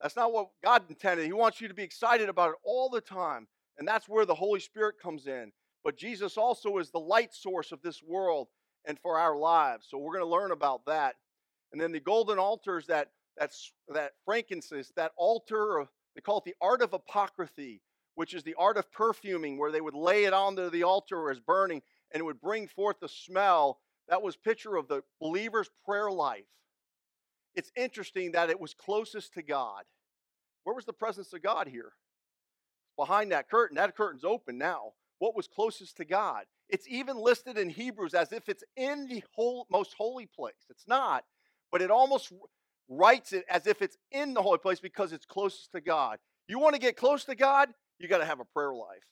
That's 0.00 0.16
not 0.16 0.32
what 0.32 0.48
God 0.62 0.82
intended. 0.88 1.26
He 1.26 1.32
wants 1.32 1.60
you 1.60 1.68
to 1.68 1.74
be 1.74 1.82
excited 1.82 2.28
about 2.28 2.50
it 2.50 2.56
all 2.64 2.88
the 2.88 3.00
time. 3.00 3.46
And 3.78 3.86
that's 3.86 4.08
where 4.08 4.24
the 4.24 4.34
Holy 4.34 4.60
Spirit 4.60 4.96
comes 5.00 5.26
in. 5.26 5.52
But 5.84 5.96
Jesus 5.96 6.36
also 6.36 6.78
is 6.78 6.90
the 6.90 6.98
light 7.00 7.34
source 7.34 7.72
of 7.72 7.82
this 7.82 8.02
world 8.02 8.48
and 8.84 8.98
for 8.98 9.18
our 9.18 9.36
lives. 9.36 9.86
So 9.90 9.98
we're 9.98 10.12
going 10.12 10.24
to 10.24 10.30
learn 10.30 10.50
about 10.50 10.86
that. 10.86 11.16
And 11.72 11.80
then 11.80 11.92
the 11.92 12.00
golden 12.00 12.38
altars 12.38 12.86
that 12.86 13.10
that's 13.36 13.72
that 13.88 14.12
frankincense, 14.24 14.92
that 14.96 15.12
altar 15.16 15.78
of 15.78 15.88
they 16.14 16.22
call 16.22 16.38
it 16.38 16.44
the 16.44 16.56
art 16.60 16.80
of 16.80 16.94
apothecary 16.94 17.82
which 18.16 18.32
is 18.34 18.42
the 18.42 18.54
art 18.58 18.78
of 18.78 18.90
perfuming, 18.90 19.58
where 19.58 19.70
they 19.70 19.80
would 19.80 19.94
lay 19.94 20.24
it 20.24 20.32
onto 20.32 20.68
the 20.70 20.82
altar 20.82 21.30
as 21.30 21.38
burning. 21.38 21.82
and 22.12 22.20
it 22.20 22.24
would 22.24 22.40
bring 22.40 22.66
forth 22.66 22.98
the 23.00 23.08
smell. 23.08 23.80
That 24.08 24.22
was 24.22 24.36
picture 24.36 24.76
of 24.76 24.88
the 24.88 25.02
believer's 25.20 25.68
prayer 25.84 26.10
life. 26.10 26.46
It's 27.54 27.72
interesting 27.76 28.32
that 28.32 28.48
it 28.48 28.60
was 28.60 28.74
closest 28.74 29.34
to 29.34 29.42
God. 29.42 29.84
Where 30.64 30.74
was 30.74 30.84
the 30.84 30.92
presence 30.92 31.32
of 31.32 31.42
God 31.42 31.68
here? 31.68 31.92
Behind 32.96 33.32
that 33.32 33.48
curtain. 33.48 33.76
That 33.76 33.96
curtain's 33.96 34.24
open 34.24 34.58
now. 34.58 34.92
What 35.18 35.36
was 35.36 35.48
closest 35.48 35.96
to 35.98 36.04
God? 36.04 36.44
It's 36.68 36.86
even 36.88 37.16
listed 37.16 37.58
in 37.58 37.70
Hebrews 37.70 38.14
as 38.14 38.32
if 38.32 38.48
it's 38.48 38.64
in 38.76 39.06
the 39.08 39.22
whole, 39.34 39.66
most 39.70 39.94
holy 39.96 40.26
place. 40.26 40.54
It's 40.68 40.86
not, 40.88 41.24
but 41.70 41.80
it 41.80 41.90
almost 41.90 42.32
writes 42.88 43.32
it 43.32 43.44
as 43.48 43.66
if 43.66 43.82
it's 43.82 43.96
in 44.12 44.34
the 44.34 44.42
holy 44.42 44.58
place 44.58 44.80
because 44.80 45.12
it's 45.12 45.24
closest 45.24 45.72
to 45.72 45.80
God. 45.80 46.18
You 46.48 46.58
want 46.58 46.74
to 46.74 46.80
get 46.80 46.96
close 46.96 47.24
to 47.24 47.34
God? 47.34 47.68
You 47.98 48.08
got 48.08 48.18
to 48.18 48.24
have 48.24 48.40
a 48.40 48.44
prayer 48.44 48.74
life. 48.74 49.04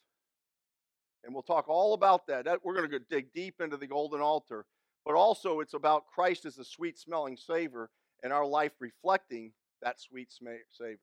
And 1.24 1.32
we'll 1.32 1.42
talk 1.42 1.68
all 1.68 1.94
about 1.94 2.26
that. 2.26 2.44
that 2.44 2.60
we're 2.64 2.74
going 2.74 2.90
to 2.90 2.98
go 2.98 3.04
dig 3.08 3.32
deep 3.32 3.60
into 3.60 3.76
the 3.76 3.86
golden 3.86 4.20
altar. 4.20 4.66
But 5.04 5.14
also, 5.14 5.60
it's 5.60 5.74
about 5.74 6.06
Christ 6.06 6.44
as 6.44 6.58
a 6.58 6.64
sweet 6.64 6.98
smelling 6.98 7.36
savor 7.36 7.90
and 8.22 8.32
our 8.32 8.46
life 8.46 8.72
reflecting 8.80 9.52
that 9.82 10.00
sweet 10.00 10.28
savor. 10.32 10.98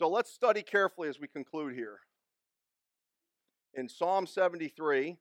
So 0.00 0.08
let's 0.08 0.32
study 0.32 0.62
carefully 0.62 1.10
as 1.10 1.20
we 1.20 1.28
conclude 1.28 1.74
here. 1.74 1.98
In 3.74 3.86
Psalm 3.86 4.26
73, 4.26 5.18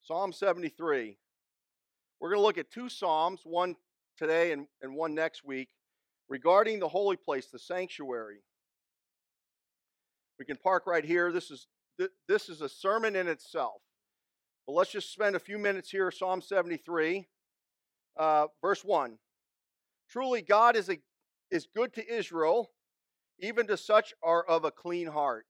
Psalm 0.00 0.32
73, 0.32 1.18
we're 2.20 2.30
going 2.30 2.38
to 2.38 2.46
look 2.46 2.56
at 2.56 2.70
two 2.70 2.88
Psalms, 2.88 3.40
one 3.42 3.74
today 4.16 4.52
and, 4.52 4.68
and 4.80 4.94
one 4.94 5.12
next 5.12 5.44
week, 5.44 5.70
regarding 6.28 6.78
the 6.78 6.86
holy 6.86 7.16
place, 7.16 7.46
the 7.46 7.58
sanctuary. 7.58 8.44
We 10.38 10.44
can 10.44 10.56
park 10.56 10.86
right 10.86 11.04
here. 11.04 11.32
This 11.32 11.50
is 11.50 11.66
this 12.28 12.48
is 12.48 12.60
a 12.60 12.68
sermon 12.68 13.16
in 13.16 13.26
itself. 13.26 13.82
But 14.68 14.74
let's 14.74 14.92
just 14.92 15.12
spend 15.12 15.34
a 15.34 15.40
few 15.40 15.58
minutes 15.58 15.90
here. 15.90 16.12
Psalm 16.12 16.42
73, 16.42 17.26
uh, 18.16 18.46
verse 18.62 18.84
1. 18.84 19.18
Truly, 20.08 20.42
God 20.42 20.76
is, 20.76 20.88
a, 20.88 20.98
is 21.50 21.66
good 21.74 21.92
to 21.94 22.08
Israel, 22.08 22.70
even 23.40 23.66
to 23.66 23.76
such 23.76 24.14
are 24.22 24.42
of 24.42 24.64
a 24.64 24.70
clean 24.70 25.08
heart. 25.08 25.46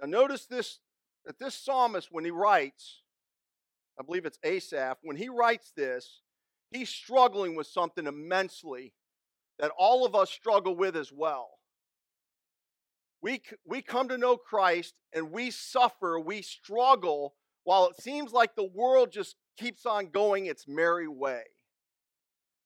Now, 0.00 0.08
notice 0.08 0.46
this 0.46 0.80
that 1.24 1.38
this 1.38 1.54
psalmist, 1.54 2.08
when 2.10 2.24
he 2.24 2.30
writes, 2.30 3.02
I 3.98 4.04
believe 4.04 4.26
it's 4.26 4.38
Asaph, 4.44 4.98
when 5.02 5.16
he 5.16 5.28
writes 5.28 5.72
this, 5.76 6.22
he's 6.70 6.88
struggling 6.88 7.56
with 7.56 7.66
something 7.66 8.06
immensely 8.06 8.92
that 9.58 9.72
all 9.76 10.06
of 10.06 10.14
us 10.14 10.30
struggle 10.30 10.76
with 10.76 10.96
as 10.96 11.12
well 11.12 11.56
we, 13.26 13.42
we 13.66 13.82
come 13.82 14.08
to 14.08 14.18
know 14.18 14.36
Christ 14.36 14.94
and 15.12 15.32
we 15.32 15.50
suffer, 15.50 16.20
we 16.20 16.42
struggle, 16.42 17.34
while 17.64 17.88
it 17.88 18.00
seems 18.00 18.32
like 18.32 18.54
the 18.54 18.70
world 18.72 19.10
just 19.10 19.34
keeps 19.58 19.84
on 19.84 20.10
going 20.10 20.46
its 20.46 20.68
merry 20.68 21.08
way. 21.08 21.42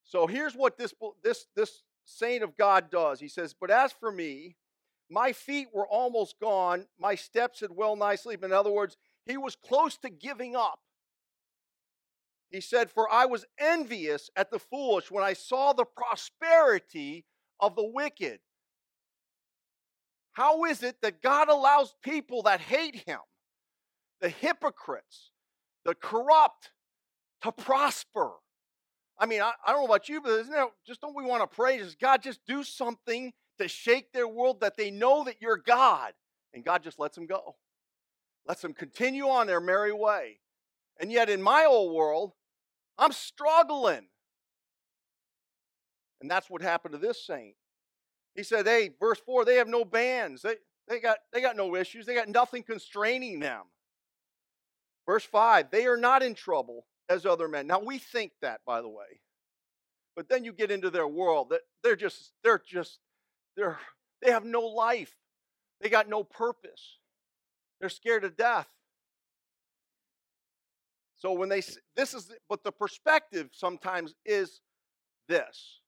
So 0.04 0.26
here's 0.26 0.54
what 0.54 0.76
this, 0.76 0.92
this, 1.24 1.46
this 1.56 1.82
saint 2.10 2.42
of 2.42 2.56
God 2.56 2.90
does. 2.90 3.20
He 3.20 3.28
says, 3.28 3.54
But 3.58 3.70
as 3.70 3.92
for 3.92 4.10
me, 4.10 4.56
my 5.08 5.32
feet 5.32 5.68
were 5.72 5.86
almost 5.86 6.38
gone, 6.40 6.86
my 6.98 7.14
steps 7.14 7.60
had 7.60 7.70
well 7.72 7.96
nigh 7.96 8.16
sleep. 8.16 8.44
In 8.44 8.52
other 8.52 8.70
words, 8.70 8.96
he 9.26 9.36
was 9.36 9.56
close 9.56 9.96
to 9.98 10.10
giving 10.10 10.56
up. 10.56 10.80
He 12.50 12.60
said, 12.60 12.90
For 12.90 13.10
I 13.10 13.26
was 13.26 13.44
envious 13.58 14.30
at 14.36 14.50
the 14.50 14.58
foolish 14.58 15.10
when 15.10 15.24
I 15.24 15.34
saw 15.34 15.72
the 15.72 15.84
prosperity 15.84 17.24
of 17.60 17.76
the 17.76 17.86
wicked. 17.86 18.40
How 20.32 20.64
is 20.64 20.82
it 20.82 20.96
that 21.02 21.22
God 21.22 21.48
allows 21.48 21.94
people 22.02 22.42
that 22.42 22.60
hate 22.60 22.96
Him, 23.06 23.18
the 24.20 24.28
hypocrites, 24.28 25.30
the 25.84 25.94
corrupt, 25.94 26.70
to 27.42 27.52
prosper? 27.52 28.32
I 29.20 29.26
mean, 29.26 29.42
I, 29.42 29.52
I 29.64 29.72
don't 29.72 29.82
know 29.82 29.86
about 29.86 30.08
you, 30.08 30.22
but 30.22 30.30
isn't 30.30 30.52
that 30.52 30.68
just 30.86 31.02
don't 31.02 31.14
we 31.14 31.24
want 31.24 31.42
to 31.42 31.54
pray? 31.54 31.76
Does 31.76 31.94
God 31.94 32.22
just 32.22 32.40
do 32.46 32.64
something 32.64 33.32
to 33.58 33.68
shake 33.68 34.12
their 34.12 34.26
world 34.26 34.62
that 34.62 34.78
they 34.78 34.90
know 34.90 35.24
that 35.24 35.36
you're 35.40 35.58
God? 35.58 36.14
And 36.54 36.64
God 36.64 36.82
just 36.82 36.98
lets 36.98 37.16
them 37.16 37.26
go, 37.26 37.56
lets 38.48 38.62
them 38.62 38.72
continue 38.72 39.28
on 39.28 39.46
their 39.46 39.60
merry 39.60 39.92
way. 39.92 40.40
And 40.98 41.12
yet, 41.12 41.28
in 41.28 41.42
my 41.42 41.66
old 41.66 41.94
world, 41.94 42.32
I'm 42.98 43.12
struggling. 43.12 44.06
And 46.20 46.30
that's 46.30 46.48
what 46.48 46.62
happened 46.62 46.92
to 46.92 46.98
this 46.98 47.24
saint. 47.24 47.54
He 48.34 48.42
said, 48.42 48.66
hey, 48.66 48.90
verse 48.98 49.20
4, 49.24 49.44
they 49.44 49.56
have 49.56 49.68
no 49.68 49.84
bands. 49.84 50.42
They, 50.42 50.56
they, 50.88 50.98
got, 50.98 51.18
they 51.32 51.40
got 51.40 51.56
no 51.56 51.76
issues. 51.76 52.06
They 52.06 52.14
got 52.14 52.28
nothing 52.28 52.62
constraining 52.62 53.40
them. 53.40 53.62
Verse 55.06 55.24
5, 55.24 55.70
they 55.70 55.86
are 55.86 55.96
not 55.96 56.22
in 56.22 56.34
trouble 56.34 56.86
as 57.10 57.26
other 57.26 57.48
men. 57.48 57.66
Now 57.66 57.80
we 57.80 57.98
think 57.98 58.32
that, 58.40 58.60
by 58.64 58.80
the 58.80 58.88
way. 58.88 59.20
But 60.16 60.28
then 60.28 60.44
you 60.44 60.52
get 60.52 60.70
into 60.70 60.90
their 60.90 61.08
world 61.08 61.50
that 61.50 61.62
they're 61.82 61.96
just, 61.96 62.32
they're 62.42 62.62
just, 62.64 63.00
they're, 63.56 63.78
they 64.22 64.30
have 64.30 64.44
no 64.44 64.60
life. 64.60 65.14
They 65.80 65.88
got 65.88 66.08
no 66.08 66.22
purpose. 66.22 66.98
They're 67.80 67.88
scared 67.88 68.22
to 68.22 68.30
death. 68.30 68.68
So 71.16 71.32
when 71.32 71.48
they, 71.48 71.62
this 71.96 72.14
is, 72.14 72.30
but 72.48 72.62
the 72.64 72.72
perspective 72.72 73.50
sometimes 73.52 74.14
is 74.24 74.60
this 75.28 75.80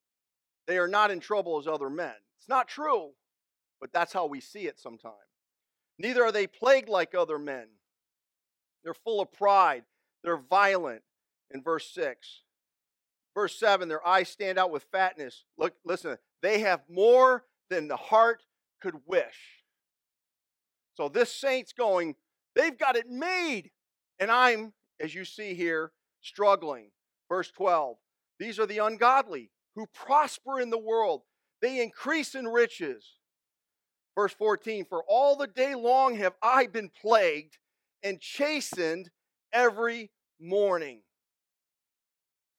they 0.66 0.78
are 0.78 0.88
not 0.88 1.10
in 1.10 1.20
trouble 1.20 1.58
as 1.58 1.66
other 1.66 1.90
men. 1.90 2.14
It's 2.38 2.48
not 2.48 2.68
true, 2.68 3.10
but 3.80 3.92
that's 3.92 4.12
how 4.12 4.26
we 4.26 4.40
see 4.40 4.66
it 4.66 4.78
sometimes. 4.78 5.14
Neither 5.98 6.24
are 6.24 6.32
they 6.32 6.46
plagued 6.46 6.88
like 6.88 7.14
other 7.14 7.38
men. 7.38 7.66
They're 8.84 8.94
full 8.94 9.20
of 9.20 9.32
pride, 9.32 9.84
they're 10.22 10.36
violent 10.36 11.02
in 11.52 11.62
verse 11.62 11.90
6. 11.94 12.42
Verse 13.34 13.58
7, 13.58 13.88
their 13.88 14.06
eyes 14.06 14.28
stand 14.28 14.58
out 14.58 14.70
with 14.70 14.86
fatness. 14.92 15.44
Look, 15.56 15.74
listen, 15.84 16.16
they 16.42 16.60
have 16.60 16.82
more 16.90 17.44
than 17.70 17.88
the 17.88 17.96
heart 17.96 18.42
could 18.80 18.96
wish. 19.06 19.62
So 20.94 21.08
this 21.08 21.32
saint's 21.32 21.72
going, 21.72 22.16
they've 22.54 22.76
got 22.76 22.96
it 22.96 23.08
made. 23.08 23.70
And 24.18 24.30
I'm, 24.30 24.74
as 25.00 25.14
you 25.14 25.24
see 25.24 25.54
here, 25.54 25.92
struggling. 26.20 26.90
Verse 27.28 27.50
12, 27.50 27.96
these 28.38 28.58
are 28.58 28.66
the 28.66 28.78
ungodly 28.78 29.50
who 29.74 29.86
prosper 29.86 30.60
in 30.60 30.68
the 30.68 30.78
world 30.78 31.22
they 31.62 31.80
increase 31.80 32.34
in 32.34 32.46
riches. 32.46 33.18
Verse 34.14 34.34
14 34.34 34.84
For 34.84 35.02
all 35.08 35.36
the 35.36 35.46
day 35.46 35.74
long 35.74 36.16
have 36.16 36.34
I 36.42 36.66
been 36.66 36.90
plagued 36.90 37.56
and 38.02 38.20
chastened 38.20 39.10
every 39.52 40.10
morning. 40.40 41.00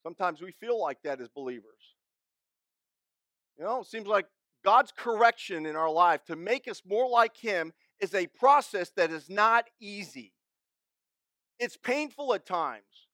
Sometimes 0.03 0.41
we 0.41 0.51
feel 0.51 0.79
like 0.79 1.01
that 1.03 1.21
as 1.21 1.29
believers. 1.29 1.95
You 3.57 3.63
know, 3.63 3.81
it 3.81 3.87
seems 3.87 4.07
like 4.07 4.25
God's 4.63 4.91
correction 4.95 5.65
in 5.65 5.75
our 5.75 5.89
life 5.89 6.25
to 6.25 6.35
make 6.35 6.67
us 6.67 6.81
more 6.85 7.09
like 7.09 7.37
Him 7.37 7.73
is 7.99 8.13
a 8.13 8.27
process 8.27 8.91
that 8.97 9.11
is 9.11 9.29
not 9.29 9.65
easy. 9.79 10.33
It's 11.59 11.77
painful 11.77 12.33
at 12.33 12.45
times. 12.45 13.07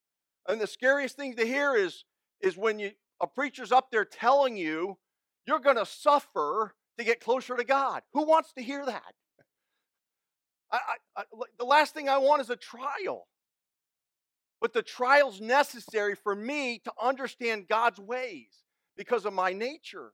And 0.48 0.60
the 0.60 0.68
scariest 0.68 1.16
thing 1.16 1.36
to 1.36 1.46
hear 1.46 1.76
is, 1.76 2.06
is 2.42 2.58
when 2.58 2.80
you 2.80 2.92
a 3.22 3.28
preacher's 3.28 3.72
up 3.72 3.92
there 3.92 4.06
telling 4.06 4.56
you 4.56 4.98
you're 5.46 5.60
going 5.60 5.76
to 5.76 5.86
suffer 5.86 6.74
to 6.98 7.04
get 7.04 7.20
closer 7.20 7.56
to 7.56 7.64
God. 7.64 8.02
Who 8.14 8.26
wants 8.26 8.54
to 8.54 8.64
hear 8.64 8.86
that? 8.86 9.14
I, 10.72 10.78
I, 11.18 11.22
I, 11.22 11.24
the 11.58 11.66
last 11.66 11.94
thing 11.94 12.08
I 12.08 12.18
want 12.18 12.42
is 12.42 12.50
a 12.50 12.56
trial. 12.56 13.28
But 14.62 14.74
the 14.74 14.82
trial's 14.82 15.40
necessary 15.40 16.16
for 16.16 16.36
me 16.36 16.80
to 16.84 16.92
understand 17.02 17.68
God's 17.70 18.00
ways 18.00 18.64
because 18.98 19.26
of 19.26 19.34
my 19.34 19.54
nature. 19.54 20.12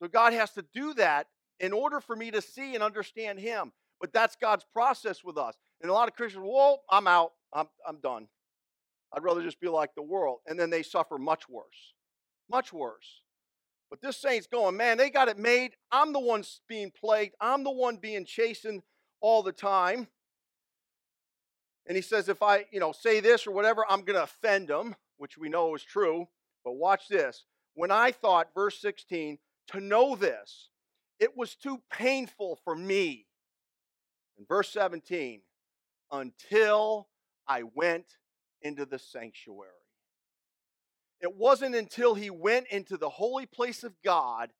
So 0.00 0.08
God 0.08 0.32
has 0.32 0.52
to 0.52 0.64
do 0.72 0.94
that 0.94 1.26
in 1.58 1.72
order 1.72 2.00
for 2.00 2.14
me 2.14 2.30
to 2.30 2.40
see 2.40 2.74
and 2.74 2.82
understand 2.82 3.40
Him. 3.40 3.72
But 4.00 4.12
that's 4.12 4.36
God's 4.36 4.64
process 4.72 5.24
with 5.24 5.36
us. 5.36 5.56
And 5.80 5.90
a 5.90 5.94
lot 5.94 6.08
of 6.08 6.14
Christians, 6.14 6.44
well, 6.46 6.82
I'm 6.88 7.06
out. 7.08 7.32
I'm, 7.52 7.66
I'm 7.86 7.98
done. 8.00 8.28
I'd 9.12 9.24
rather 9.24 9.42
just 9.42 9.60
be 9.60 9.68
like 9.68 9.94
the 9.96 10.02
world. 10.02 10.38
And 10.46 10.58
then 10.58 10.70
they 10.70 10.82
suffer 10.82 11.18
much 11.18 11.48
worse. 11.48 11.94
Much 12.50 12.72
worse. 12.72 13.22
But 13.90 14.00
this 14.02 14.18
saint's 14.18 14.46
going, 14.46 14.76
man, 14.76 14.98
they 14.98 15.10
got 15.10 15.28
it 15.28 15.38
made. 15.38 15.72
I'm 15.90 16.12
the 16.12 16.20
one 16.20 16.44
being 16.68 16.92
plagued. 16.92 17.34
I'm 17.40 17.64
the 17.64 17.70
one 17.70 17.96
being 17.96 18.24
chastened 18.24 18.82
all 19.20 19.42
the 19.42 19.52
time. 19.52 20.08
And 21.88 21.96
he 21.96 22.02
says, 22.02 22.28
if 22.28 22.42
I, 22.42 22.66
you 22.70 22.80
know, 22.80 22.92
say 22.92 23.20
this 23.20 23.46
or 23.46 23.50
whatever, 23.50 23.84
I'm 23.88 24.02
going 24.02 24.16
to 24.16 24.22
offend 24.22 24.68
them, 24.68 24.94
which 25.16 25.38
we 25.38 25.48
know 25.48 25.74
is 25.74 25.82
true. 25.82 26.28
But 26.64 26.72
watch 26.72 27.08
this. 27.08 27.46
When 27.74 27.90
I 27.90 28.12
thought, 28.12 28.54
verse 28.54 28.78
16, 28.80 29.38
to 29.68 29.80
know 29.80 30.14
this, 30.14 30.68
it 31.18 31.36
was 31.36 31.54
too 31.54 31.80
painful 31.90 32.58
for 32.62 32.76
me. 32.76 33.26
In 34.38 34.44
verse 34.46 34.70
17, 34.70 35.40
until 36.12 37.08
I 37.46 37.62
went 37.74 38.04
into 38.60 38.84
the 38.84 38.98
sanctuary. 38.98 39.70
It 41.20 41.34
wasn't 41.34 41.74
until 41.74 42.14
he 42.14 42.30
went 42.30 42.68
into 42.68 42.96
the 42.96 43.08
holy 43.08 43.46
place 43.46 43.82
of 43.82 43.94
God 44.04 44.50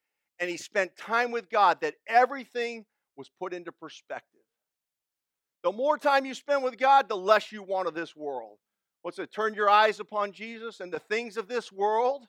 and 0.40 0.48
he 0.48 0.56
spent 0.56 0.96
time 0.96 1.30
with 1.30 1.50
God 1.50 1.80
that 1.82 1.94
everything 2.06 2.86
was 3.16 3.30
put 3.38 3.52
into 3.52 3.70
perspective. 3.70 4.37
The 5.68 5.72
more 5.72 5.98
time 5.98 6.24
you 6.24 6.32
spend 6.32 6.64
with 6.64 6.78
God, 6.78 7.10
the 7.10 7.14
less 7.14 7.52
you 7.52 7.62
want 7.62 7.88
of 7.88 7.92
this 7.92 8.16
world. 8.16 8.56
What's 9.02 9.18
it? 9.18 9.30
Turn 9.30 9.52
your 9.52 9.68
eyes 9.68 10.00
upon 10.00 10.32
Jesus, 10.32 10.80
and 10.80 10.90
the 10.90 10.98
things 10.98 11.36
of 11.36 11.46
this 11.46 11.70
world 11.70 12.26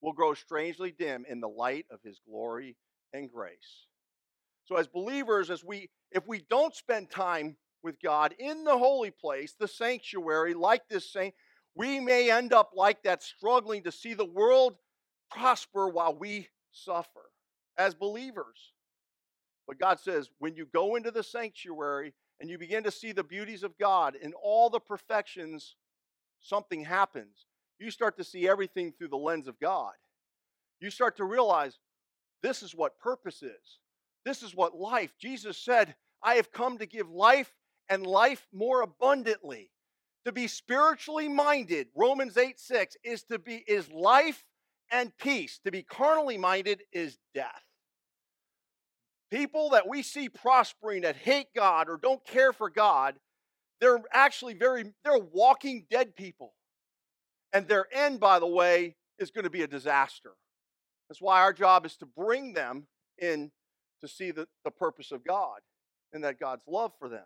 will 0.00 0.12
grow 0.12 0.34
strangely 0.34 0.90
dim 0.90 1.24
in 1.28 1.38
the 1.38 1.48
light 1.48 1.86
of 1.92 2.00
his 2.02 2.18
glory 2.28 2.74
and 3.12 3.30
grace. 3.30 3.86
So 4.64 4.74
as 4.74 4.88
believers, 4.88 5.48
as 5.48 5.62
we 5.62 5.90
if 6.10 6.26
we 6.26 6.44
don't 6.50 6.74
spend 6.74 7.08
time 7.08 7.56
with 7.84 8.02
God 8.02 8.34
in 8.36 8.64
the 8.64 8.76
holy 8.76 9.12
place, 9.12 9.54
the 9.56 9.68
sanctuary, 9.68 10.52
like 10.52 10.88
this 10.88 11.08
saint, 11.08 11.34
we 11.76 12.00
may 12.00 12.32
end 12.32 12.52
up 12.52 12.72
like 12.74 13.04
that, 13.04 13.22
struggling 13.22 13.84
to 13.84 13.92
see 13.92 14.14
the 14.14 14.24
world 14.24 14.74
prosper 15.30 15.88
while 15.88 16.16
we 16.16 16.48
suffer 16.72 17.30
as 17.78 17.94
believers. 17.94 18.72
But 19.68 19.78
God 19.78 20.00
says, 20.00 20.30
when 20.40 20.56
you 20.56 20.66
go 20.66 20.96
into 20.96 21.12
the 21.12 21.22
sanctuary 21.22 22.12
and 22.42 22.50
you 22.50 22.58
begin 22.58 22.82
to 22.82 22.90
see 22.90 23.12
the 23.12 23.22
beauties 23.22 23.62
of 23.62 23.78
God 23.78 24.16
in 24.20 24.32
all 24.32 24.68
the 24.68 24.80
perfections, 24.80 25.76
something 26.40 26.84
happens. 26.84 27.46
You 27.78 27.92
start 27.92 28.16
to 28.16 28.24
see 28.24 28.48
everything 28.48 28.90
through 28.90 29.08
the 29.08 29.16
lens 29.16 29.46
of 29.46 29.60
God. 29.60 29.92
You 30.80 30.90
start 30.90 31.16
to 31.18 31.24
realize 31.24 31.78
this 32.42 32.64
is 32.64 32.74
what 32.74 32.98
purpose 32.98 33.44
is. 33.44 33.78
This 34.24 34.42
is 34.42 34.56
what 34.56 34.76
life. 34.76 35.12
Jesus 35.20 35.56
said, 35.56 35.94
I 36.20 36.34
have 36.34 36.50
come 36.50 36.78
to 36.78 36.86
give 36.86 37.08
life 37.08 37.54
and 37.88 38.04
life 38.04 38.48
more 38.52 38.82
abundantly. 38.82 39.70
To 40.24 40.32
be 40.32 40.48
spiritually 40.48 41.28
minded, 41.28 41.88
Romans 41.94 42.36
8 42.36 42.58
6, 42.58 42.96
is 43.04 43.22
to 43.24 43.38
be 43.38 43.62
is 43.68 43.88
life 43.92 44.44
and 44.90 45.16
peace. 45.16 45.60
To 45.64 45.70
be 45.70 45.84
carnally 45.84 46.38
minded 46.38 46.82
is 46.92 47.18
death. 47.36 47.62
People 49.32 49.70
that 49.70 49.88
we 49.88 50.02
see 50.02 50.28
prospering 50.28 51.02
that 51.02 51.16
hate 51.16 51.54
God 51.56 51.88
or 51.88 51.96
don't 51.96 52.22
care 52.26 52.52
for 52.52 52.68
God, 52.68 53.14
they're 53.80 54.02
actually 54.12 54.52
very, 54.52 54.92
they're 55.04 55.18
walking 55.18 55.86
dead 55.90 56.14
people. 56.14 56.52
And 57.50 57.66
their 57.66 57.86
end, 57.90 58.20
by 58.20 58.38
the 58.38 58.46
way, 58.46 58.94
is 59.18 59.30
going 59.30 59.44
to 59.44 59.50
be 59.50 59.62
a 59.62 59.66
disaster. 59.66 60.32
That's 61.08 61.22
why 61.22 61.40
our 61.40 61.54
job 61.54 61.86
is 61.86 61.96
to 61.96 62.06
bring 62.06 62.52
them 62.52 62.88
in 63.16 63.50
to 64.02 64.08
see 64.08 64.32
the, 64.32 64.48
the 64.66 64.70
purpose 64.70 65.12
of 65.12 65.24
God 65.24 65.60
and 66.12 66.22
that 66.24 66.38
God's 66.38 66.64
love 66.68 66.92
for 66.98 67.08
them. 67.08 67.24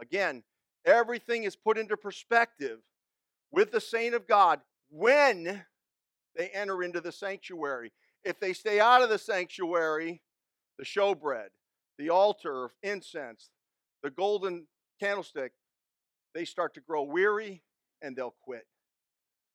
Again, 0.00 0.44
everything 0.84 1.42
is 1.42 1.56
put 1.56 1.76
into 1.76 1.96
perspective 1.96 2.78
with 3.50 3.72
the 3.72 3.80
saint 3.80 4.14
of 4.14 4.28
God 4.28 4.60
when 4.90 5.64
they 6.36 6.50
enter 6.50 6.84
into 6.84 7.00
the 7.00 7.10
sanctuary. 7.10 7.90
If 8.24 8.38
they 8.38 8.52
stay 8.52 8.78
out 8.78 9.02
of 9.02 9.08
the 9.08 9.18
sanctuary, 9.18 10.22
the 10.78 10.84
showbread, 10.84 11.48
the 11.98 12.10
altar 12.10 12.64
of 12.64 12.72
incense, 12.82 13.50
the 14.02 14.10
golden 14.10 14.66
candlestick, 15.00 15.52
they 16.34 16.44
start 16.44 16.74
to 16.74 16.80
grow 16.80 17.02
weary 17.02 17.62
and 18.02 18.16
they'll 18.16 18.34
quit. 18.44 18.66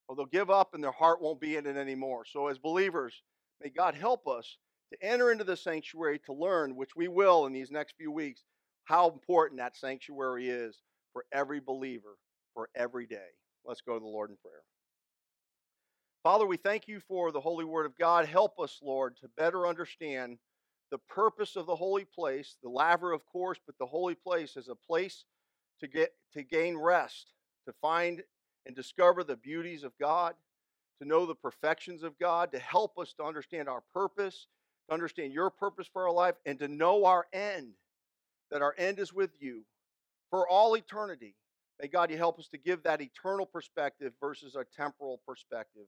Or 0.08 0.16
they'll 0.16 0.26
give 0.26 0.50
up 0.50 0.74
and 0.74 0.84
their 0.84 0.92
heart 0.92 1.22
won't 1.22 1.42
be 1.42 1.58
in 1.58 1.66
it 1.66 1.76
anymore. 1.76 2.24
So, 2.26 2.48
as 2.48 2.58
believers, 2.58 3.22
may 3.62 3.70
God 3.70 3.96
help 3.96 4.28
us 4.28 4.58
to 4.94 5.06
enter 5.06 5.32
into 5.32 5.44
the 5.44 5.58
sanctuary 5.58 6.20
to 6.26 6.34
learn, 6.34 6.76
which 6.76 6.96
we 6.96 7.08
will 7.08 7.46
in 7.46 7.54
these 7.54 7.72
next 7.72 7.96
few 7.98 8.12
weeks, 8.12 8.44
how 8.86 9.10
important 9.10 9.60
that 9.60 9.76
sanctuary 9.76 10.48
is 10.48 10.80
for 11.12 11.26
every 11.34 11.60
believer, 11.60 12.18
for 12.54 12.70
every 12.76 13.06
day. 13.06 13.28
Let's 13.66 13.82
go 13.82 13.96
to 13.96 14.00
the 14.00 14.06
Lord 14.06 14.30
in 14.30 14.38
prayer. 14.38 14.64
Father, 16.24 16.46
we 16.46 16.58
thank 16.58 16.88
you 16.88 17.00
for 17.00 17.32
the 17.32 17.42
holy 17.42 17.66
word 17.66 17.86
of 17.86 17.98
God. 17.98 18.26
Help 18.26 18.60
us, 18.60 18.80
Lord, 18.82 19.18
to 19.18 19.30
better 19.38 19.68
understand 19.68 20.38
the 20.92 20.98
purpose 20.98 21.56
of 21.56 21.66
the 21.66 21.76
holy 21.76 22.06
place, 22.06 22.58
the 22.64 22.70
laver, 22.70 23.12
of 23.12 23.26
course, 23.26 23.60
but 23.66 23.78
the 23.78 23.86
holy 23.86 24.16
place 24.16 24.56
is 24.56 24.70
a 24.70 24.76
place 24.76 25.26
to 25.80 25.88
get 25.88 26.14
to 26.34 26.44
gain 26.44 26.78
rest, 26.78 27.34
to 27.66 27.74
find 27.82 28.24
and 28.66 28.76
discover 28.76 29.24
the 29.24 29.36
beauties 29.36 29.84
of 29.84 29.92
God, 30.00 30.36
to 31.02 31.08
know 31.08 31.26
the 31.26 31.36
perfections 31.36 32.04
of 32.04 32.18
God, 32.20 32.52
to 32.52 32.60
help 32.60 32.98
us 32.98 33.14
to 33.14 33.24
understand 33.24 33.70
our 33.70 33.84
purpose, 33.94 34.48
to 34.88 34.94
understand 34.94 35.34
your 35.34 35.50
purpose 35.50 35.88
for 35.92 36.08
our 36.08 36.14
life, 36.14 36.36
and 36.46 36.60
to 36.60 36.68
know 36.68 37.06
our 37.06 37.28
end 37.34 37.74
that 38.52 38.62
our 38.62 38.74
end 38.78 39.00
is 39.00 39.14
with 39.14 39.32
you 39.40 39.64
for 40.30 40.48
all 40.48 40.76
eternity. 40.76 41.36
May 41.82 41.88
God, 41.88 42.10
you 42.10 42.18
help 42.18 42.40
us 42.40 42.48
to 42.50 42.58
give 42.58 42.84
that 42.84 43.02
eternal 43.02 43.46
perspective 43.46 44.14
versus 44.20 44.56
a 44.56 44.66
temporal 44.76 45.22
perspective. 45.28 45.86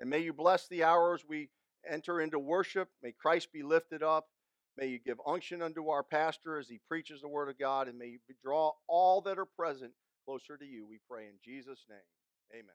And 0.00 0.08
may 0.08 0.20
you 0.20 0.32
bless 0.32 0.68
the 0.68 0.84
hours 0.84 1.24
we 1.26 1.48
enter 1.88 2.20
into 2.20 2.38
worship. 2.38 2.88
May 3.02 3.12
Christ 3.12 3.52
be 3.52 3.62
lifted 3.62 4.02
up. 4.02 4.28
May 4.78 4.86
you 4.86 4.98
give 4.98 5.18
unction 5.26 5.62
unto 5.62 5.88
our 5.88 6.02
pastor 6.02 6.58
as 6.58 6.68
he 6.68 6.80
preaches 6.88 7.20
the 7.20 7.28
word 7.28 7.48
of 7.48 7.58
God. 7.58 7.88
And 7.88 7.98
may 7.98 8.06
you 8.06 8.18
draw 8.42 8.72
all 8.88 9.20
that 9.22 9.38
are 9.38 9.44
present 9.44 9.92
closer 10.24 10.56
to 10.56 10.64
you. 10.64 10.86
We 10.88 10.98
pray 11.08 11.24
in 11.24 11.34
Jesus' 11.44 11.84
name. 11.88 11.98
Amen. 12.52 12.74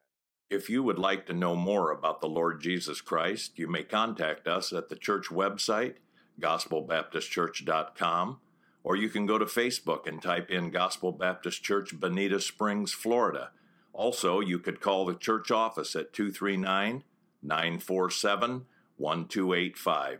If 0.50 0.70
you 0.70 0.84
would 0.84 1.00
like 1.00 1.26
to 1.26 1.34
know 1.34 1.56
more 1.56 1.92
about 1.92 2.22
the 2.22 2.30
Lord 2.30 2.62
Jesus 2.62 3.02
Christ, 3.02 3.60
you 3.60 3.68
may 3.68 3.84
contact 3.84 4.48
us 4.48 4.72
at 4.72 4.90
the 4.90 4.96
church 4.96 5.30
website, 5.30 5.96
gospelbaptistchurch.com 6.40 8.40
or 8.88 8.96
you 8.96 9.10
can 9.10 9.26
go 9.26 9.38
to 9.38 9.44
Facebook 9.44 10.08
and 10.08 10.22
type 10.22 10.50
in 10.50 10.72
Gospel 10.72 11.12
Baptist 11.12 11.62
Church, 11.62 12.00
Bonita 12.00 12.40
Springs, 12.40 12.94
Florida. 12.94 13.52
Also, 13.92 14.40
you 14.40 14.60
could 14.60 14.80
call 14.80 15.06
the 15.06 15.14
church 15.14 15.52
office 15.52 15.94
at 15.94 16.14
239 16.14 17.04
947 17.44 18.66
1285. 18.96 20.20